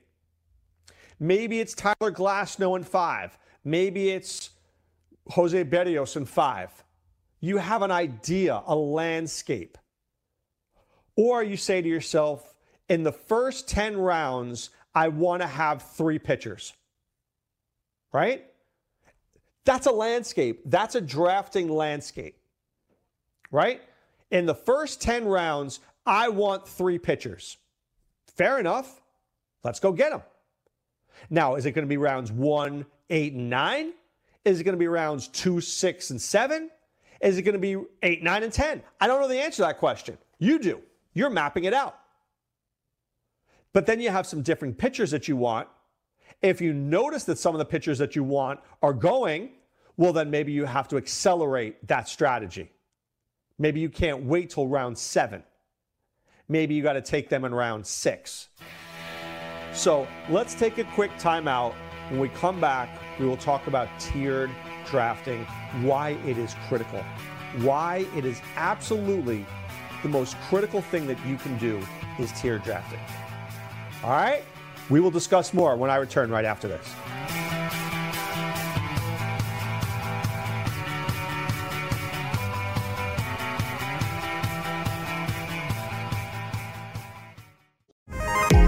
[1.19, 3.37] Maybe it's Tyler Glasnow in 5.
[3.63, 4.49] Maybe it's
[5.29, 6.83] Jose Berrios in 5.
[7.39, 9.77] You have an idea, a landscape.
[11.15, 12.53] Or you say to yourself,
[12.89, 16.73] in the first 10 rounds, I want to have three pitchers.
[18.11, 18.45] Right?
[19.63, 20.61] That's a landscape.
[20.65, 22.37] That's a drafting landscape.
[23.51, 23.81] Right?
[24.31, 27.57] In the first 10 rounds, I want three pitchers.
[28.35, 29.01] Fair enough.
[29.63, 30.21] Let's go get them.
[31.29, 33.93] Now, is it going to be rounds one, eight, and nine?
[34.43, 36.69] Is it going to be rounds two, six, and seven?
[37.21, 38.83] Is it going to be eight, nine, and 10?
[38.99, 40.17] I don't know the answer to that question.
[40.37, 40.81] You do.
[41.13, 41.97] You're mapping it out.
[43.73, 45.67] But then you have some different pitchers that you want.
[46.41, 49.51] If you notice that some of the pitchers that you want are going,
[49.97, 52.69] well, then maybe you have to accelerate that strategy.
[53.57, 55.43] Maybe you can't wait till round seven.
[56.47, 58.49] Maybe you got to take them in round six.
[59.73, 61.73] So let's take a quick timeout.
[62.09, 62.89] When we come back,
[63.19, 64.51] we will talk about tiered
[64.85, 65.43] drafting,
[65.81, 67.03] why it is critical,
[67.59, 69.45] why it is absolutely
[70.03, 71.81] the most critical thing that you can do
[72.19, 72.99] is tier drafting.
[74.03, 74.43] All right?
[74.89, 76.87] We will discuss more when I return right after this.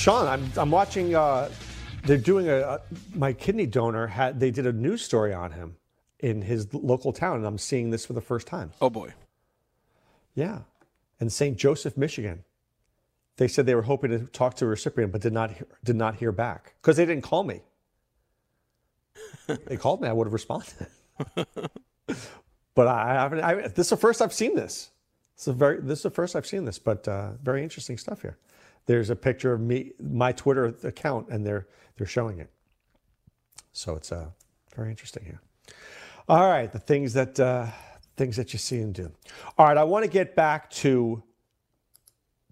[0.00, 1.14] Sean, I'm, I'm watching.
[1.14, 1.50] Uh,
[2.04, 2.80] they're doing a, a.
[3.14, 4.40] My kidney donor had.
[4.40, 5.76] They did a news story on him
[6.20, 8.72] in his local town, and I'm seeing this for the first time.
[8.80, 9.12] Oh boy.
[10.34, 10.60] Yeah,
[11.20, 11.54] in St.
[11.54, 12.44] Joseph, Michigan.
[13.36, 15.96] They said they were hoping to talk to a recipient, but did not hear, did
[15.96, 17.60] not hear back because they didn't call me.
[19.66, 20.86] they called me, I would have responded.
[22.74, 23.40] but I haven't.
[23.42, 24.92] I, this is the first I've seen this.
[25.36, 25.78] This is very.
[25.78, 28.38] This is the first I've seen this, but uh, very interesting stuff here.
[28.90, 32.50] There's a picture of me, my Twitter account, and they're they're showing it.
[33.70, 34.30] So it's uh,
[34.74, 35.40] very interesting here.
[36.28, 37.68] All right, the things that uh,
[38.16, 39.12] things that you see and do.
[39.56, 41.22] All right, I want to get back to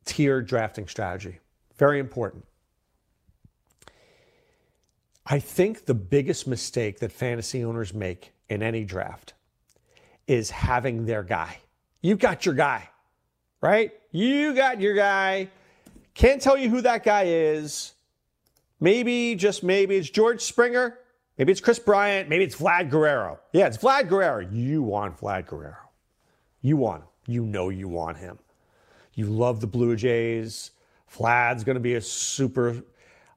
[0.04, 1.40] tier drafting strategy.
[1.76, 2.44] Very important.
[5.26, 9.34] I think the biggest mistake that fantasy owners make in any draft
[10.28, 11.58] is having their guy.
[12.00, 12.88] You've got your guy,
[13.60, 13.90] right?
[14.12, 15.48] You got your guy.
[16.18, 17.94] Can't tell you who that guy is.
[18.80, 20.98] Maybe, just maybe, it's George Springer.
[21.38, 22.28] Maybe it's Kris Bryant.
[22.28, 23.38] Maybe it's Vlad Guerrero.
[23.52, 24.40] Yeah, it's Vlad Guerrero.
[24.40, 25.76] You want Vlad Guerrero.
[26.60, 27.08] You want him.
[27.28, 28.40] You know you want him.
[29.14, 30.72] You love the Blue Jays.
[31.14, 32.82] Vlad's going to be a super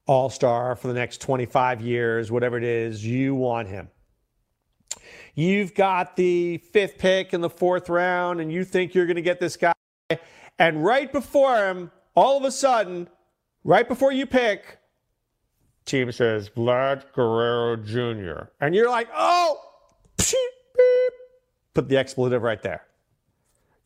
[0.07, 3.05] all star for the next 25 years, whatever it is.
[3.05, 3.89] You want him.
[5.35, 9.21] You've got the fifth pick in the fourth round, and you think you're going to
[9.21, 9.73] get this guy.
[10.57, 13.09] And right before him, all of a sudden,
[13.63, 14.79] right before you pick,
[15.85, 18.49] team says Vlad Guerrero Jr.
[18.59, 19.59] And you're like, oh,
[21.73, 22.85] put the expletive right there.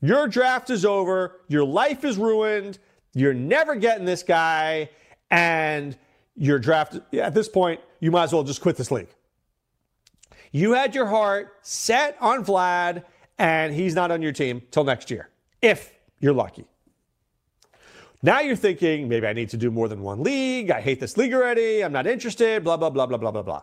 [0.02, 1.42] Your draft is over.
[1.48, 2.80] Your life is ruined.
[3.14, 4.90] You're never getting this guy.
[5.32, 5.98] And
[6.36, 9.10] your draft, at this point, you might as well just quit this league.
[10.52, 13.04] You had your heart set on Vlad,
[13.38, 15.30] and he's not on your team till next year,
[15.62, 16.65] if you're lucky.
[18.26, 20.71] Now you're thinking, maybe I need to do more than one league.
[20.71, 21.84] I hate this league already.
[21.84, 23.62] I'm not interested, blah, blah, blah, blah, blah, blah, blah.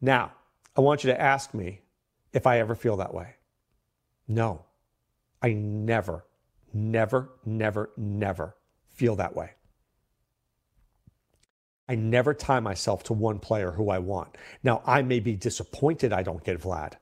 [0.00, 0.30] Now,
[0.76, 1.80] I want you to ask me
[2.32, 3.34] if I ever feel that way.
[4.28, 4.66] No,
[5.42, 6.24] I never,
[6.72, 8.54] never, never, never
[8.90, 9.50] feel that way.
[11.88, 14.36] I never tie myself to one player who I want.
[14.62, 16.92] Now, I may be disappointed I don't get Vlad.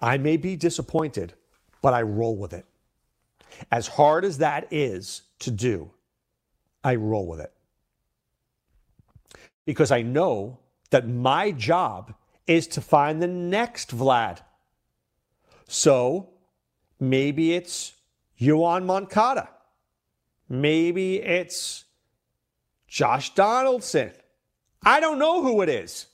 [0.00, 1.34] I may be disappointed,
[1.82, 2.64] but I roll with it.
[3.70, 5.90] As hard as that is to do,
[6.82, 7.52] I roll with it.
[9.64, 10.58] Because I know
[10.90, 12.14] that my job
[12.46, 14.40] is to find the next Vlad.
[15.68, 16.30] So
[16.98, 17.92] maybe it's
[18.40, 19.48] Yoan Moncada.
[20.48, 21.84] Maybe it's
[22.88, 24.10] Josh Donaldson.
[24.82, 26.06] I don't know who it is.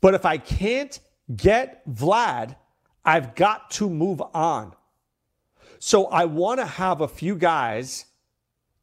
[0.00, 0.98] But if I can't
[1.36, 2.56] get Vlad,
[3.04, 4.74] I've got to move on.
[5.86, 8.06] So I want to have a few guys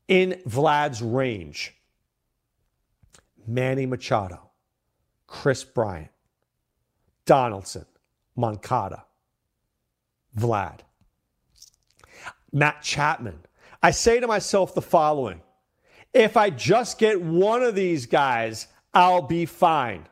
[0.08, 1.74] in Vlad's range
[3.48, 4.52] Manny Machado,
[5.26, 6.12] Kris Bryant,
[7.26, 7.88] Donaldson,
[8.36, 9.06] Moncada,
[10.38, 10.82] Vlad,
[12.52, 13.40] Matt Chapman.
[13.82, 15.42] I say to myself the following
[16.14, 20.06] if I just get one of these guys, I'll be fine.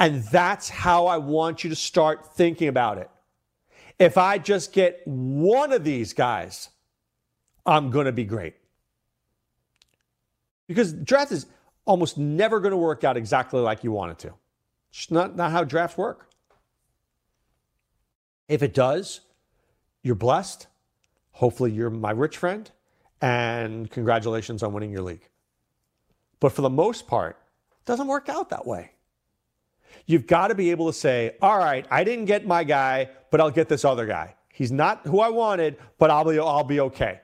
[0.00, 3.10] And that's how I want you to start thinking about it.
[3.98, 6.68] If I just get one of these guys,
[7.64, 8.54] I'm going to be great.
[10.66, 11.46] Because draft is
[11.84, 14.34] almost never going to work out exactly like you want it to.
[14.90, 16.28] It's not, not how drafts work.
[18.48, 19.20] If it does,
[20.02, 20.66] you're blessed.
[21.32, 22.70] Hopefully, you're my rich friend,
[23.20, 25.28] and congratulations on winning your league.
[26.40, 27.38] But for the most part,
[27.80, 28.92] it doesn't work out that way.
[30.06, 33.40] You've got to be able to say, all right, I didn't get my guy, but
[33.40, 34.36] I'll get this other guy.
[34.52, 37.20] He's not who I wanted, but I'll be, I'll be okay.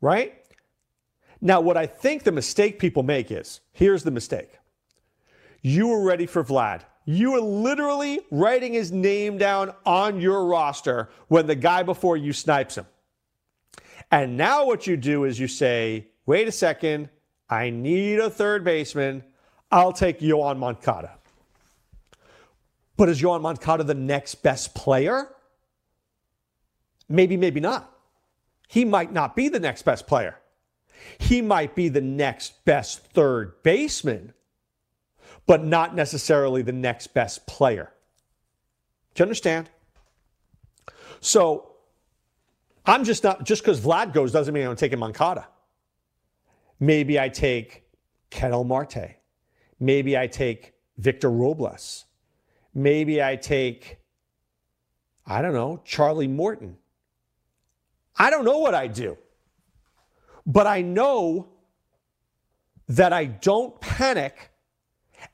[0.00, 0.34] Right?
[1.40, 4.58] Now, what I think the mistake people make is here's the mistake.
[5.62, 6.82] You were ready for Vlad.
[7.04, 12.32] You were literally writing his name down on your roster when the guy before you
[12.32, 12.86] snipes him.
[14.10, 17.08] And now what you do is you say, wait a second,
[17.48, 19.24] I need a third baseman.
[19.70, 21.12] I'll take Yoan Moncada.
[22.96, 25.28] But is Yoan Moncada the next best player?
[27.08, 27.90] Maybe, maybe not.
[28.68, 30.36] He might not be the next best player.
[31.18, 34.32] He might be the next best third baseman,
[35.46, 37.92] but not necessarily the next best player.
[39.14, 39.70] Do you understand?
[41.20, 41.72] So
[42.86, 45.48] I'm just not, just because Vlad goes doesn't mean I'm taking Moncada.
[46.78, 47.84] Maybe I take
[48.30, 49.16] Ketel Marte.
[49.80, 52.04] Maybe I take Victor Robles.
[52.74, 53.98] Maybe I take,
[55.26, 56.76] I don't know, Charlie Morton.
[58.16, 59.16] I don't know what I do.
[60.46, 61.48] But I know
[62.88, 64.50] that I don't panic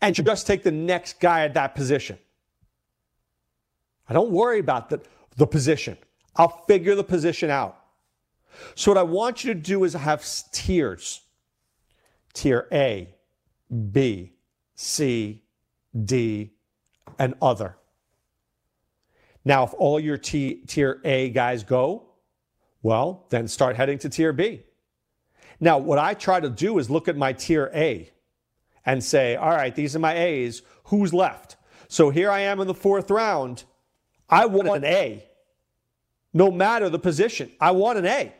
[0.00, 2.18] and just take the next guy at that position.
[4.08, 5.00] I don't worry about the,
[5.36, 5.96] the position.
[6.36, 7.80] I'll figure the position out.
[8.74, 11.22] So, what I want you to do is have tiers
[12.32, 13.14] tier A,
[13.90, 14.32] B,
[14.76, 15.42] C,
[16.04, 16.52] D,
[17.18, 17.76] and other.
[19.44, 22.04] Now, if all your t- tier A guys go,
[22.82, 24.62] well, then start heading to tier B.
[25.58, 28.10] Now, what I try to do is look at my tier A
[28.84, 30.62] and say, all right, these are my A's.
[30.84, 31.56] Who's left?
[31.88, 33.64] So here I am in the fourth round.
[34.28, 35.24] I want an A,
[36.34, 37.50] no matter the position.
[37.60, 38.32] I want an A.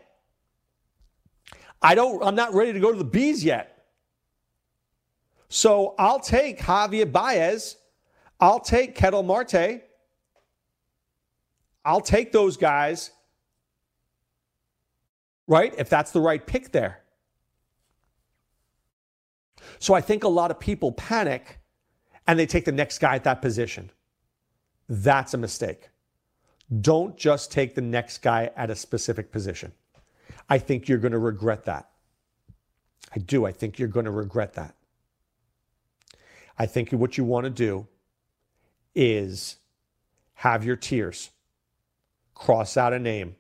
[1.81, 3.76] I don't, I'm not ready to go to the B's yet.
[5.49, 7.77] So I'll take Javier Baez.
[8.41, 9.83] I'll take Ketel Marte.
[11.85, 13.13] I'll take those guys,
[15.47, 15.73] right?
[15.79, 17.03] If that's the right pick there.
[19.79, 21.61] So I think a lot of people panic
[22.27, 23.91] and they take the next guy at that position.
[24.89, 25.91] That's a mistake.
[26.81, 29.73] Don't just take the next guy at a specific position.
[30.49, 31.91] I think you're going to regret that.
[33.15, 33.47] I do.
[33.47, 34.75] I think you're going to regret that.
[36.59, 37.87] I think what you want to do
[38.95, 39.57] is
[40.35, 41.31] have your tiers,
[42.35, 43.37] cross out a name.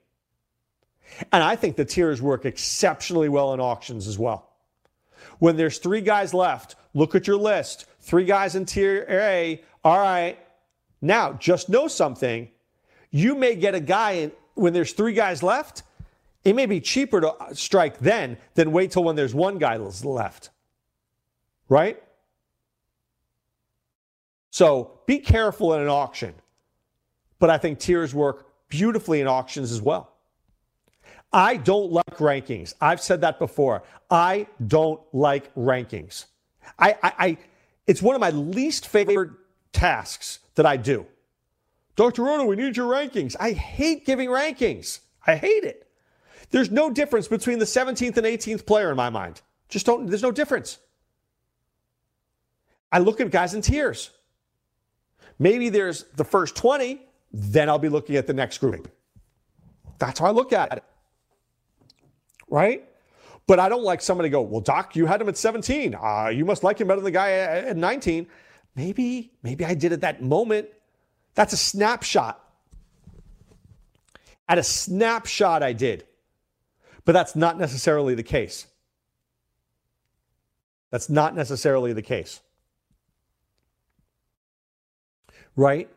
[1.33, 4.51] And I think the tiers work exceptionally well in auctions as well.
[5.39, 7.87] When there's three guys left, look at your list.
[8.01, 9.63] Three guys in tier A.
[9.85, 10.39] All right.
[11.01, 12.49] Now, just know something.
[13.11, 15.83] You may get a guy in, when there's three guys left.
[16.45, 19.77] It may be cheaper to uh, strike then than wait till when there's one guy
[19.77, 20.51] left.
[21.69, 22.03] Right?
[24.51, 26.35] So be careful in an auction.
[27.39, 30.13] But I think tiers work beautifully in auctions as well.
[31.33, 32.75] I don't like rankings.
[32.81, 33.83] I've said that before.
[34.11, 36.27] I don't like rankings.
[36.79, 37.39] I, I, I
[37.87, 39.31] it's one of my least favorite
[39.73, 41.07] tasks that I do.
[41.95, 42.25] Dr.
[42.25, 43.37] Roto, we need your rankings.
[43.39, 45.01] I hate giving rankings.
[45.27, 45.87] I hate it.
[46.51, 49.41] There's no difference between the 17th and 18th player in my mind.
[49.69, 50.79] Just don't, there's no difference.
[52.93, 54.11] I look at guys in tiers.
[55.39, 57.01] Maybe there's the first 20,
[57.33, 58.91] then I'll be looking at the next group.
[59.99, 60.85] That's how I look at it.
[62.49, 62.85] Right?
[63.47, 65.95] But I don't like somebody to go, well, Doc, you had him at 17.
[65.95, 68.27] Uh, you must like him better than the guy at 19.
[68.75, 70.69] Maybe, maybe I did at that moment.
[71.35, 72.43] That's a snapshot.
[74.49, 76.05] At a snapshot, I did.
[77.05, 78.67] But that's not necessarily the case.
[80.91, 82.41] That's not necessarily the case.
[85.57, 85.91] Right?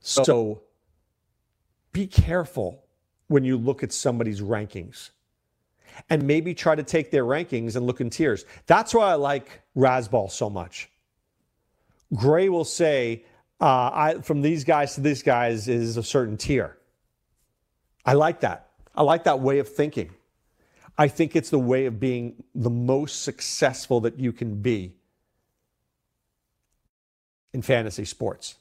[0.00, 0.62] So
[1.92, 2.84] be careful
[3.28, 5.10] when you look at somebody's rankings
[6.08, 8.44] and maybe try to take their rankings and look in tiers.
[8.66, 10.88] That's why I like Rasball so much.
[12.14, 13.24] Gray will say,
[13.60, 16.76] uh, I, from these guys to these guys is a certain tier.
[18.04, 18.70] I like that.
[18.94, 20.10] I like that way of thinking.
[20.98, 24.94] I think it's the way of being the most successful that you can be
[27.52, 28.56] in fantasy sports.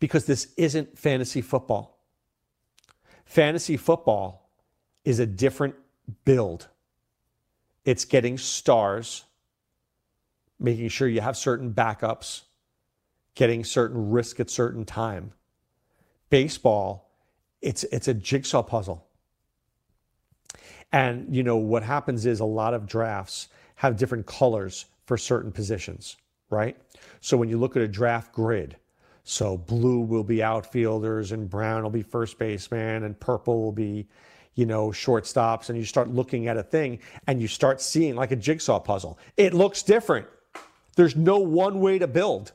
[0.00, 1.98] Because this isn't fantasy football.
[3.24, 4.50] Fantasy football
[5.04, 5.74] is a different
[6.24, 6.68] build.
[7.84, 9.24] It's getting stars,
[10.58, 12.42] making sure you have certain backups,
[13.34, 15.32] getting certain risk at certain time.
[16.30, 17.10] Baseball,
[17.62, 19.06] it's it's a jigsaw puzzle.
[20.92, 25.52] And you know what happens is a lot of drafts have different colors for certain
[25.52, 26.16] positions,
[26.50, 26.76] right?
[27.20, 28.76] So when you look at a draft grid,
[29.28, 34.08] so blue will be outfielders and brown will be first baseman and purple will be
[34.54, 36.98] you know, shortstops, and you start looking at a thing
[37.28, 39.16] and you start seeing like a jigsaw puzzle.
[39.36, 40.26] It looks different.
[40.96, 42.50] There's no one way to build.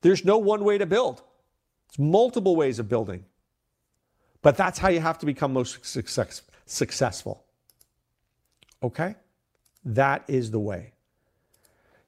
[0.00, 1.22] There's no one way to build.
[1.90, 3.24] It's multiple ways of building.
[4.42, 7.44] But that's how you have to become most success, successful.
[8.82, 9.14] Okay?
[9.84, 10.94] That is the way.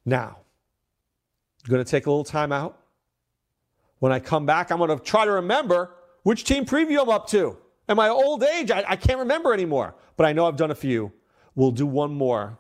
[0.05, 0.39] Now,
[1.65, 2.80] I'm going to take a little time out.
[4.01, 7.29] When I come back, I'm going to try to remember which team preview I'm up
[7.29, 7.57] to.
[7.89, 10.77] At my old age, I, I can't remember anymore, but I know I've done a
[10.77, 11.13] few.
[11.55, 12.59] We'll do one more,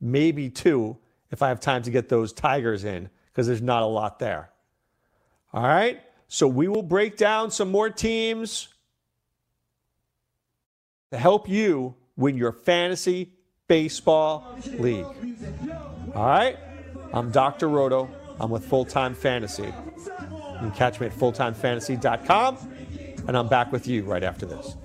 [0.00, 0.98] maybe two,
[1.30, 4.50] if I have time to get those Tigers in, because there's not a lot there.
[5.52, 6.00] All right?
[6.28, 8.68] So we will break down some more teams
[11.10, 13.34] to help you win your fantasy
[13.68, 15.06] baseball league.
[16.14, 16.58] All right?
[17.12, 17.68] I'm Dr.
[17.68, 18.10] Roto.
[18.40, 19.72] I'm with Full Time Fantasy.
[20.62, 22.56] You can catch me at fulltimefantasy.com.
[23.26, 24.76] And I'm back with you right after this.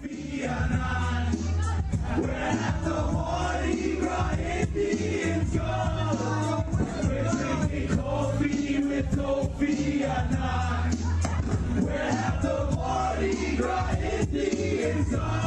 [15.19, 15.46] Are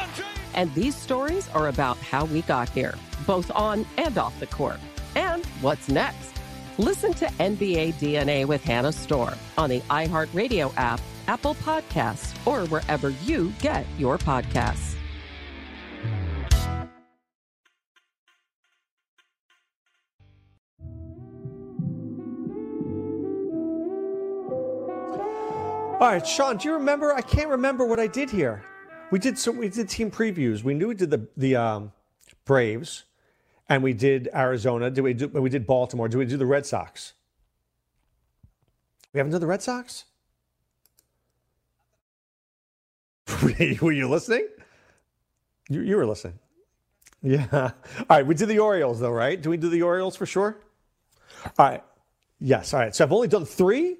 [0.53, 2.95] And these stories are about how we got here,
[3.25, 4.79] both on and off the court.
[5.15, 6.33] And what's next?
[6.77, 13.09] Listen to NBA DNA with Hannah Storm on the iHeartRadio app, Apple Podcasts, or wherever
[13.25, 14.95] you get your podcasts.
[26.01, 27.13] All right, Sean, do you remember?
[27.13, 28.63] I can't remember what I did here.
[29.11, 29.57] We did some.
[29.57, 30.63] We did team previews.
[30.63, 31.91] We knew we did the the um,
[32.45, 33.03] Braves,
[33.69, 34.89] and we did Arizona.
[34.89, 35.27] Did we do?
[35.27, 36.07] We did Baltimore.
[36.07, 37.13] Did we do the Red Sox?
[39.13, 40.05] We haven't done the Red Sox.
[43.81, 44.47] were you listening?
[45.69, 46.39] You, you were listening.
[47.21, 47.47] Yeah.
[47.51, 48.25] All right.
[48.25, 49.41] We did the Orioles, though, right?
[49.41, 50.57] Do we do the Orioles for sure?
[51.57, 51.83] All right.
[52.39, 52.73] Yes.
[52.73, 52.95] All right.
[52.95, 53.97] So I've only done three.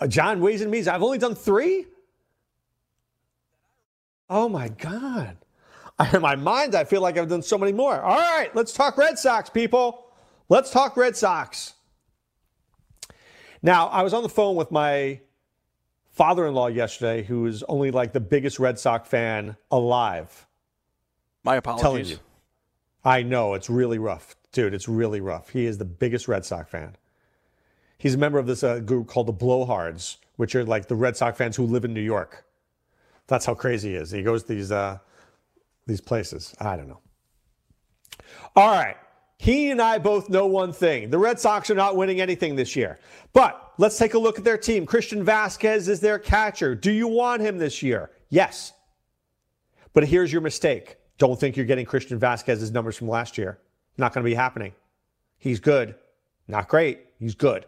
[0.00, 0.88] Uh, John weighs and means.
[0.88, 1.86] I've only done three.
[4.28, 5.36] Oh my God.
[6.12, 8.00] In my mind, I feel like I've done so many more.
[8.00, 10.06] All right, let's talk Red Sox, people.
[10.48, 11.74] Let's talk Red Sox.
[13.62, 15.20] Now, I was on the phone with my
[16.10, 20.46] father in law yesterday, who is only like the biggest Red Sox fan alive.
[21.44, 21.82] My apologies.
[21.82, 22.18] Telling you.
[23.04, 24.34] I know, it's really rough.
[24.52, 25.50] Dude, it's really rough.
[25.50, 26.96] He is the biggest Red Sox fan.
[27.98, 31.16] He's a member of this uh, group called the Blowhards, which are like the Red
[31.16, 32.43] Sox fans who live in New York.
[33.26, 34.10] That's how crazy he is.
[34.10, 34.98] He goes these uh,
[35.86, 36.54] these places.
[36.60, 37.00] I don't know.
[38.56, 38.96] All right.
[39.38, 41.10] He and I both know one thing.
[41.10, 42.98] The Red Sox are not winning anything this year.
[43.32, 44.86] But let's take a look at their team.
[44.86, 46.74] Christian Vazquez is their catcher.
[46.74, 48.10] Do you want him this year?
[48.30, 48.72] Yes.
[49.92, 50.96] But here's your mistake.
[51.18, 53.58] Don't think you're getting Christian Vazquez's numbers from last year.
[53.98, 54.72] Not going to be happening.
[55.38, 55.94] He's good.
[56.48, 57.00] Not great.
[57.18, 57.66] He's good.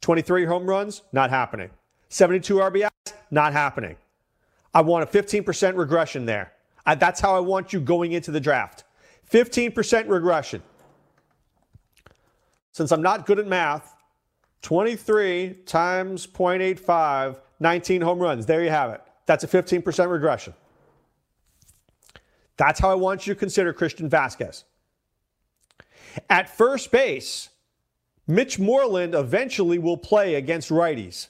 [0.00, 1.70] 23 home runs, not happening.
[2.08, 3.96] 72 RBIs, not happening.
[4.74, 6.52] I want a 15% regression there.
[6.84, 8.84] I, that's how I want you going into the draft.
[9.30, 10.62] 15% regression.
[12.72, 13.96] Since I'm not good at math,
[14.62, 18.46] 23 times 0.85, 19 home runs.
[18.46, 19.02] There you have it.
[19.26, 20.54] That's a 15% regression.
[22.56, 24.64] That's how I want you to consider Christian Vazquez.
[26.28, 27.50] At first base,
[28.26, 31.28] Mitch Moreland eventually will play against righties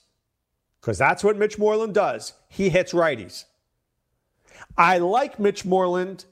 [0.81, 2.33] because that's what Mitch Moreland does.
[2.49, 3.45] He hits righties.
[4.77, 6.25] I like Mitch Moreland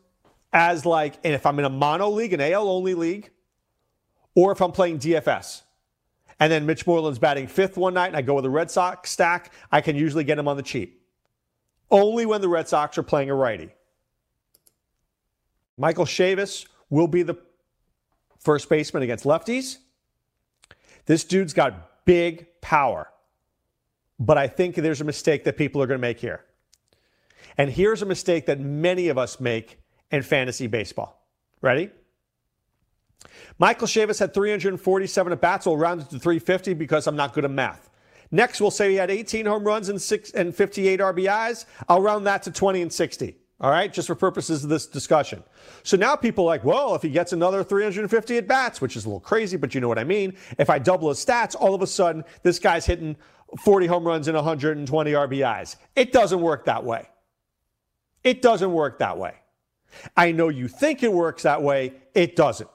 [0.53, 3.31] as like, and if I'm in a mono league, an AL only league,
[4.35, 5.63] or if I'm playing DFS.
[6.39, 9.11] And then Mitch Moreland's batting fifth one night and I go with a Red Sox
[9.11, 11.03] stack, I can usually get him on the cheap.
[11.91, 13.71] Only when the Red Sox are playing a righty.
[15.79, 17.37] Michael Chavis will be the
[18.39, 19.79] first baseman against lefties.
[21.07, 23.09] This dude's got big power.
[24.19, 26.45] But I think there's a mistake that people are going to make here.
[27.59, 29.79] And here's a mistake that many of us make
[30.11, 31.27] in fantasy baseball.
[31.61, 31.91] Ready?
[33.59, 35.67] Michael Chavis had 347 at bats.
[35.67, 37.91] We'll round it to 350 because I'm not good at math.
[38.31, 41.65] Next, we'll say he had 18 home runs and, six, and 58 RBIs.
[41.89, 43.37] I'll round that to 20 and 60.
[43.59, 45.43] All right, just for purposes of this discussion.
[45.83, 49.07] So now people are like, well, if he gets another 350 at bats, which is
[49.07, 50.37] a little crazy, but you know what I mean.
[50.59, 53.17] If I double his stats, all of a sudden this guy's hitting
[53.59, 55.77] 40 home runs and 120 RBIs.
[55.95, 57.09] It doesn't work that way.
[58.25, 59.35] It doesn't work that way.
[60.17, 61.95] I know you think it works that way.
[62.15, 62.69] It doesn't.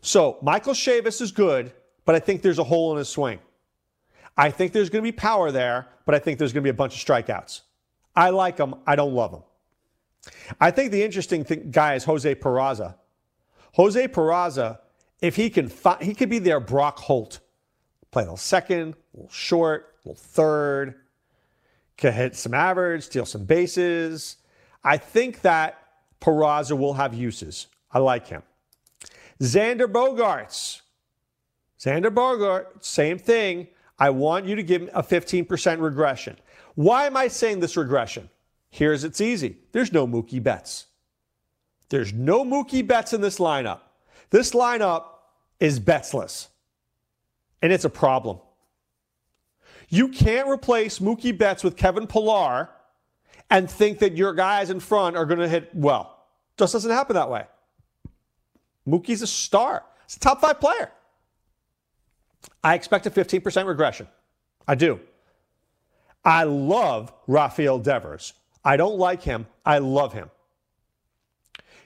[0.00, 1.72] So Michael Chavis is good,
[2.04, 3.38] but I think there's a hole in his swing.
[4.36, 6.70] I think there's going to be power there, but I think there's going to be
[6.70, 7.62] a bunch of strikeouts.
[8.14, 8.74] I like him.
[8.86, 9.42] I don't love him.
[10.60, 12.96] I think the interesting thing, guy is Jose Peraza.
[13.74, 14.78] Jose Peraza,
[15.20, 17.40] if he can, fi- he could be their Brock Holt.
[18.10, 20.94] Play a little second, a little short, a little third,
[21.96, 24.36] can hit some average, steal some bases.
[24.82, 25.78] I think that
[26.20, 27.66] Peraza will have uses.
[27.90, 28.42] I like him.
[29.40, 30.82] Xander Bogaerts.
[31.78, 33.68] Xander Bogaerts, same thing.
[33.98, 36.36] I want you to give him a 15% regression.
[36.74, 38.30] Why am I saying this regression?
[38.70, 39.58] Here's it's easy.
[39.72, 40.86] There's no Mookie Betts.
[41.88, 43.80] There's no Mookie Betts in this lineup.
[44.30, 45.04] This lineup
[45.58, 46.48] is Betsless.
[47.62, 48.38] And it's a problem.
[49.88, 52.68] You can't replace Mookie Betts with Kevin Pillar
[53.50, 56.26] and think that your guys in front are going to hit well.
[56.58, 57.46] Just doesn't happen that way.
[58.86, 59.84] Mookie's a star.
[60.06, 60.90] He's a top five player.
[62.62, 64.08] I expect a 15% regression.
[64.66, 65.00] I do.
[66.24, 68.34] I love Rafael Devers.
[68.64, 69.46] I don't like him.
[69.64, 70.30] I love him.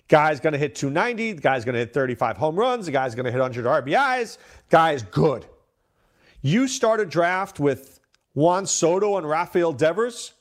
[0.09, 1.35] Guy's going to hit 290.
[1.35, 2.87] The guy's going to hit 35 home runs.
[2.87, 4.39] The guy's going to hit 100 RBIs.
[4.69, 5.47] Guy is good.
[6.45, 8.01] You start a draft with
[8.35, 10.33] Juan Soto and Rafael Devers.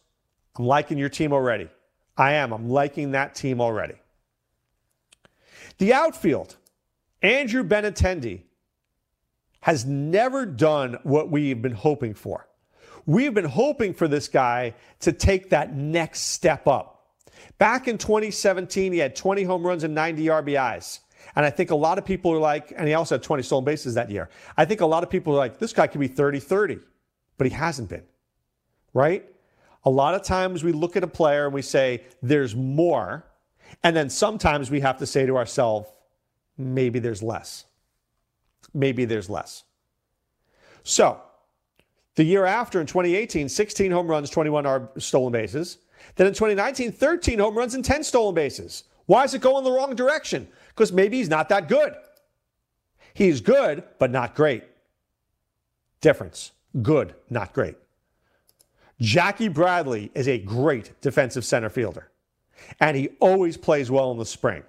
[0.57, 1.69] I'm liking your team already.
[2.17, 2.51] I am.
[2.51, 3.95] I'm liking that team already.
[5.77, 6.57] The outfield,
[7.21, 8.41] Andrew Benintendi
[9.61, 12.47] has never done what we've been hoping for.
[13.05, 17.09] We've been hoping for this guy to take that next step up.
[17.59, 20.99] Back in 2017, he had 20 home runs and 90 RBIs.
[21.35, 23.65] And I think a lot of people are like, and he also had 20 stolen
[23.65, 24.29] bases that year.
[24.57, 26.79] I think a lot of people are like, this guy could be 30 30,
[27.37, 28.03] but he hasn't been,
[28.93, 29.25] right?
[29.85, 33.25] A lot of times we look at a player and we say, there's more.
[33.83, 35.89] And then sometimes we have to say to ourselves,
[36.57, 37.65] maybe there's less.
[38.73, 39.63] Maybe there's less.
[40.83, 41.21] So,
[42.15, 45.79] the year after in 2018, 16 home runs, 21 stolen bases.
[46.15, 48.83] Then in 2019, 13 home runs and 10 stolen bases.
[49.05, 50.47] Why is it going the wrong direction?
[50.75, 51.93] Because maybe he's not that good.
[53.13, 54.63] He's good, but not great.
[56.01, 56.51] Difference
[56.81, 57.75] good, not great.
[58.99, 62.09] Jackie Bradley is a great defensive center fielder,
[62.79, 64.63] and he always plays well in the spring.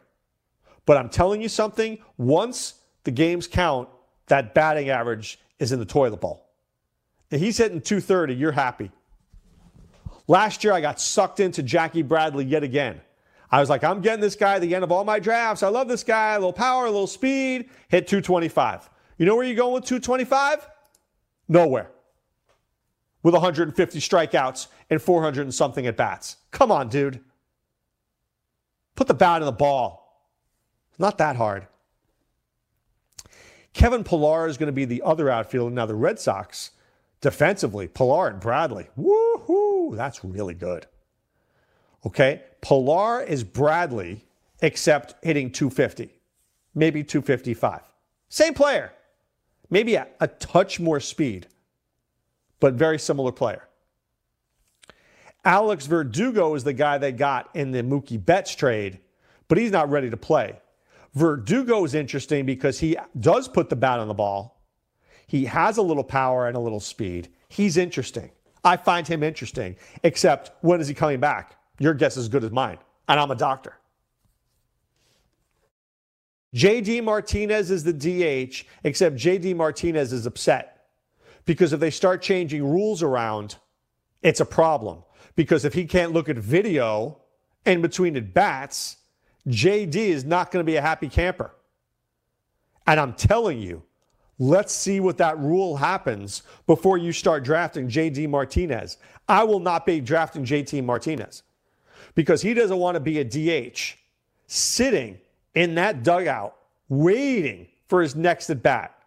[0.86, 2.74] But I'm telling you something once
[3.04, 3.88] the games count,
[4.26, 6.46] that batting average is in the toilet bowl.
[7.30, 8.90] And he's hitting 230, you're happy.
[10.26, 13.00] Last year, I got sucked into Jackie Bradley yet again.
[13.52, 15.62] I was like, I'm getting this guy at the end of all my drafts.
[15.62, 16.32] I love this guy.
[16.32, 17.68] A little power, a little speed.
[17.88, 18.88] Hit 225.
[19.18, 20.66] You know where you're going with 225?
[21.48, 21.90] Nowhere.
[23.22, 26.38] With 150 strikeouts and 400 and something at bats.
[26.50, 27.20] Come on, dude.
[28.96, 30.26] Put the bat in the ball.
[30.98, 31.66] Not that hard.
[33.74, 35.74] Kevin Pillar is going to be the other outfielder.
[35.74, 36.70] Now, the Red Sox,
[37.20, 38.88] defensively, Pillar and Bradley.
[38.98, 39.94] Woohoo!
[39.94, 40.86] That's really good.
[42.04, 42.42] Okay?
[42.62, 44.24] Pillar is Bradley,
[44.62, 46.08] except hitting 250,
[46.74, 47.82] maybe 255.
[48.28, 48.92] Same player,
[49.68, 51.48] maybe a, a touch more speed,
[52.60, 53.68] but very similar player.
[55.44, 59.00] Alex Verdugo is the guy they got in the Mookie Betts trade,
[59.48, 60.58] but he's not ready to play.
[61.14, 64.62] Verdugo is interesting because he does put the bat on the ball.
[65.26, 67.28] He has a little power and a little speed.
[67.48, 68.30] He's interesting.
[68.64, 71.56] I find him interesting, except when is he coming back?
[71.82, 72.78] Your guess is as good as mine,
[73.08, 73.76] and I'm a doctor.
[76.54, 80.86] JD Martinez is the DH, except JD Martinez is upset
[81.44, 83.56] because if they start changing rules around,
[84.22, 85.02] it's a problem.
[85.34, 87.20] Because if he can't look at video
[87.66, 88.98] in between at bats,
[89.48, 91.52] JD is not going to be a happy camper.
[92.86, 93.82] And I'm telling you,
[94.38, 98.98] let's see what that rule happens before you start drafting JD Martinez.
[99.28, 101.42] I will not be drafting JD Martinez
[102.14, 103.96] because he doesn't want to be a DH
[104.46, 105.18] sitting
[105.54, 106.56] in that dugout
[106.88, 108.98] waiting for his next at bat.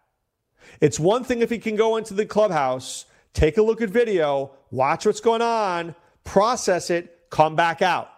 [0.81, 4.51] It's one thing if he can go into the clubhouse, take a look at video,
[4.71, 8.09] watch what's going on, process it, come back out.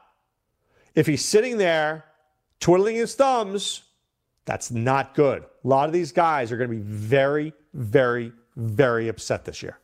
[0.96, 2.06] If he's sitting there
[2.60, 3.84] twiddling his thumbs,
[4.46, 5.44] that's not good.
[5.44, 9.78] A lot of these guys are going to be very, very, very upset this year.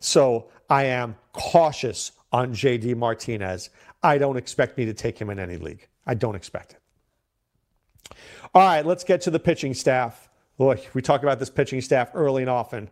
[0.00, 3.70] So I am cautious on JD Martinez.
[4.04, 5.88] I don't expect me to take him in any league.
[6.06, 8.16] I don't expect it.
[8.54, 10.28] All right, let's get to the pitching staff.
[10.58, 12.90] Look, we talk about this pitching staff early and often.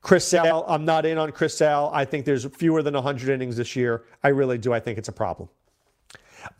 [0.00, 1.90] Chris Sale, I'm not in on Chris Sale.
[1.92, 4.04] I think there's fewer than 100 innings this year.
[4.22, 4.72] I really do.
[4.72, 5.48] I think it's a problem.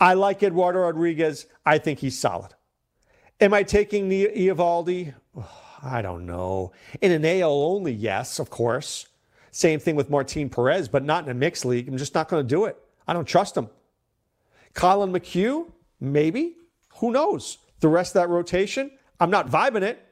[0.00, 1.46] I like Eduardo Rodriguez.
[1.64, 2.52] I think he's solid.
[3.40, 5.14] Am I taking Eovaldi?
[5.82, 6.72] I don't know.
[7.00, 9.06] In an AL only, yes, of course.
[9.50, 11.86] Same thing with Martin Perez, but not in a mixed league.
[11.86, 12.76] I'm just not going to do it.
[13.06, 13.68] I don't trust him.
[14.74, 15.70] Collin McHugh,
[16.00, 16.56] maybe.
[16.96, 17.58] Who knows?
[17.80, 20.04] The rest of that rotation, I'm not vibing it.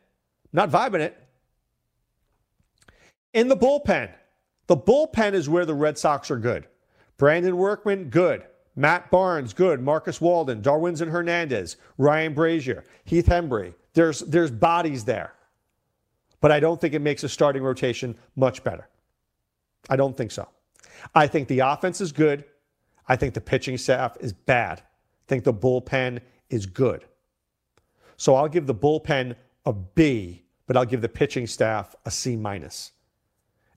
[0.53, 1.17] Not vibing it.
[3.33, 4.11] In the bullpen,
[4.67, 6.67] the bullpen is where the Red Sox are good.
[7.17, 8.45] Brandon Workman, good.
[8.77, 9.81] Matt Barnes, good.
[9.81, 13.75] Marcus Walden, Darwinzon Hernandez, Ryan Brasier, Heath Hembree.
[13.95, 15.33] There's, there's bodies there.
[16.41, 18.89] But I don't think it makes a starting rotation much better.
[19.89, 20.49] I don't think so.
[21.15, 22.45] I think the offense is good.
[23.09, 24.81] I think the pitching staff is bad.
[24.81, 27.05] I think the bullpen is good.
[28.17, 29.35] So I'll give the bullpen
[29.65, 32.93] a B, but I'll give the pitching staff a C minus.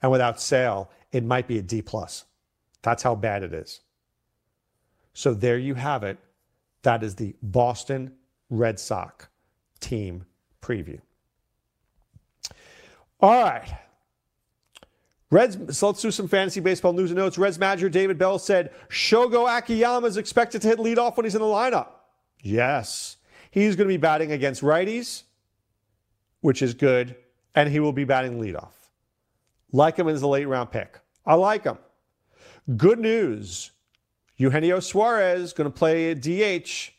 [0.02, 2.26] And without Sale, it might be a D plus.
[2.82, 3.82] That's how bad it is.
[5.14, 6.20] So there you have it.
[6.84, 8.14] That is the Boston
[8.50, 9.28] Red Sox
[9.80, 10.26] team
[10.62, 11.00] preview.
[13.20, 13.68] All right.
[15.36, 17.38] Reds, so let's do some fantasy baseball news and notes.
[17.38, 21.42] Reds manager David Bell said Shogo Akiyama is expected to hit leadoff when he's in
[21.42, 21.88] the lineup.
[22.42, 23.18] Yes.
[23.52, 25.24] He's going to be batting against righties,
[26.40, 27.18] which is good,
[27.54, 28.72] and he will be batting leadoff.
[29.74, 31.02] Like him as a late round pick.
[31.26, 31.80] I like him.
[32.78, 33.72] Good news.
[34.38, 36.94] Eugenio Suarez going to play DH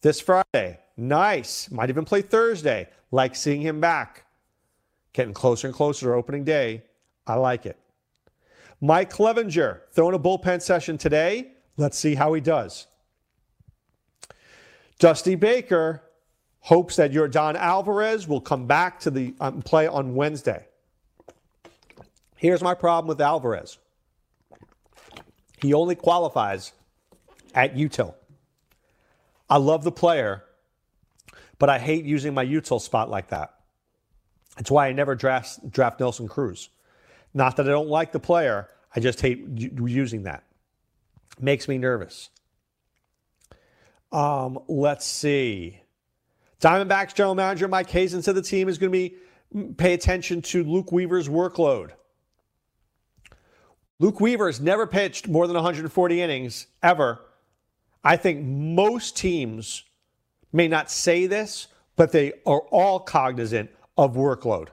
[0.00, 0.78] this Friday.
[0.96, 1.70] Nice.
[1.70, 2.88] Might even play Thursday.
[3.10, 4.24] Like seeing him back.
[5.12, 6.84] Getting closer and closer to opening day.
[7.26, 7.78] I like it.
[8.82, 11.52] Mike Clevinger throwing a bullpen session today.
[11.76, 12.88] Let's see how he does.
[14.98, 16.02] Dusty Baker
[16.58, 20.66] hopes that Yordan Alvarez will come back to the um, play on Wednesday.
[22.36, 23.78] Here's my problem with Alvarez.
[25.60, 26.72] He only qualifies
[27.54, 28.14] at util.
[29.48, 30.42] I love the player,
[31.60, 33.54] but I hate using my util spot like that.
[34.56, 36.68] That's why I never draft, draft Nelson Cruz.
[37.32, 40.44] Not that I don't like the player, I just hate using that.
[41.40, 42.30] Makes me nervous.
[44.10, 45.80] Um, let's see.
[46.60, 49.16] Diamondbacks general manager Mike Hazen said the team is going to be
[49.76, 51.90] pay attention to Luke Weaver's workload.
[53.98, 57.20] Luke Weaver has never pitched more than 140 innings ever.
[58.04, 59.84] I think most teams
[60.52, 64.68] may not say this, but they are all cognizant of workload.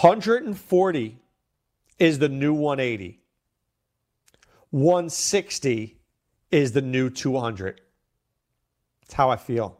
[0.00, 1.18] 140
[1.98, 3.20] is the new 180.
[4.70, 5.98] 160
[6.50, 7.80] is the new 200.
[9.02, 9.78] That's how I feel.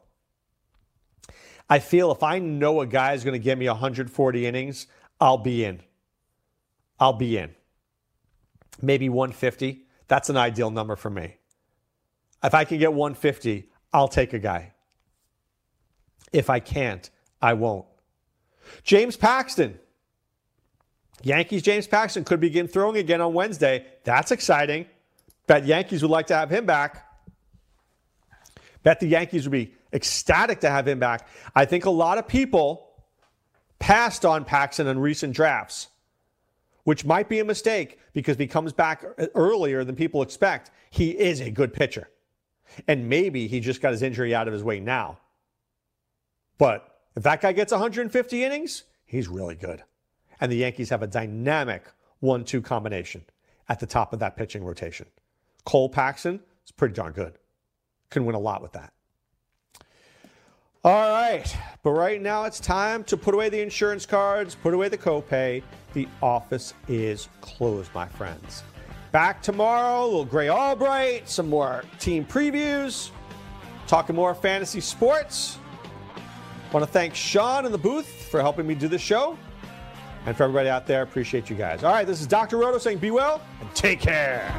[1.68, 4.86] I feel if I know a guy is going to give me 140 innings,
[5.20, 5.80] I'll be in.
[7.00, 7.54] I'll be in.
[8.80, 9.86] Maybe 150.
[10.08, 11.36] That's an ideal number for me.
[12.44, 14.72] If I can get 150, I'll take a guy.
[16.32, 17.08] If I can't,
[17.40, 17.86] I won't.
[18.82, 19.78] James Paxton.
[21.22, 23.86] Yankees James Paxton could begin throwing again on Wednesday.
[24.04, 24.86] That's exciting.
[25.46, 27.08] Bet Yankees would like to have him back.
[28.82, 31.28] Bet the Yankees would be ecstatic to have him back.
[31.54, 32.88] I think a lot of people
[33.78, 35.88] passed on Paxton in recent drafts,
[36.84, 39.04] which might be a mistake because he comes back
[39.34, 40.70] earlier than people expect.
[40.90, 42.08] He is a good pitcher.
[42.88, 45.18] And maybe he just got his injury out of his way now.
[46.58, 49.82] But if that guy gets 150 innings, he's really good.
[50.40, 51.84] And the Yankees have a dynamic
[52.20, 53.24] 1 2 combination
[53.68, 55.06] at the top of that pitching rotation.
[55.64, 57.34] Cole Paxton is pretty darn good.
[58.10, 58.92] Can win a lot with that.
[60.84, 64.88] All right, but right now it's time to put away the insurance cards, put away
[64.88, 65.62] the copay.
[65.92, 68.64] The office is closed, my friends.
[69.12, 73.10] Back tomorrow, a little Gray Albright, some more team previews,
[73.86, 75.58] talking more fantasy sports.
[76.72, 79.38] Want to thank Sean in the booth for helping me do the show.
[80.26, 81.82] And for everybody out there, appreciate you guys.
[81.82, 82.58] All right, this is Dr.
[82.58, 84.52] Roto saying be well and take care.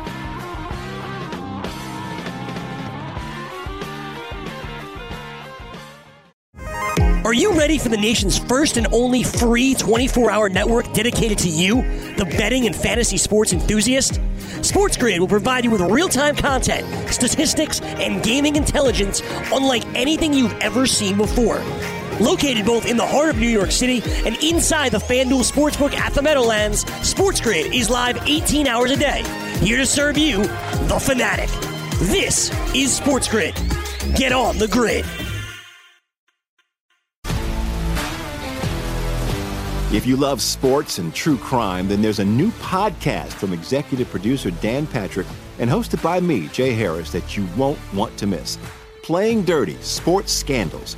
[7.25, 11.47] Are you ready for the nation's first and only free 24 hour network dedicated to
[11.47, 11.75] you,
[12.17, 14.19] the betting and fantasy sports enthusiast?
[14.59, 19.21] SportsGrid will provide you with real time content, statistics, and gaming intelligence
[19.53, 21.63] unlike anything you've ever seen before.
[22.19, 26.13] Located both in the heart of New York City and inside the FanDuel Sportsbook at
[26.13, 29.23] the Meadowlands, SportsGrid is live 18 hours a day,
[29.59, 31.49] here to serve you, the fanatic.
[31.99, 33.55] This is SportsGrid.
[34.15, 35.05] Get on the grid.
[39.93, 44.49] If you love sports and true crime, then there's a new podcast from executive producer
[44.49, 45.27] Dan Patrick
[45.59, 48.57] and hosted by me, Jay Harris, that you won't want to miss.
[49.03, 50.97] Playing Dirty Sports Scandals.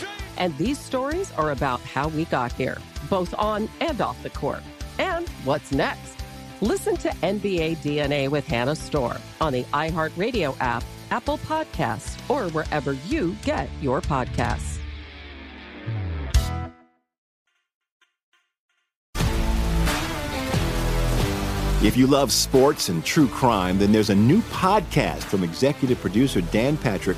[0.41, 2.79] And these stories are about how we got here,
[3.11, 4.63] both on and off the court.
[4.97, 6.17] And what's next?
[6.61, 12.93] Listen to NBA DNA with Hannah Storm on the iHeartRadio app, Apple Podcasts, or wherever
[12.93, 14.79] you get your podcasts.
[21.83, 26.41] If you love sports and true crime, then there's a new podcast from executive producer
[26.41, 27.17] Dan Patrick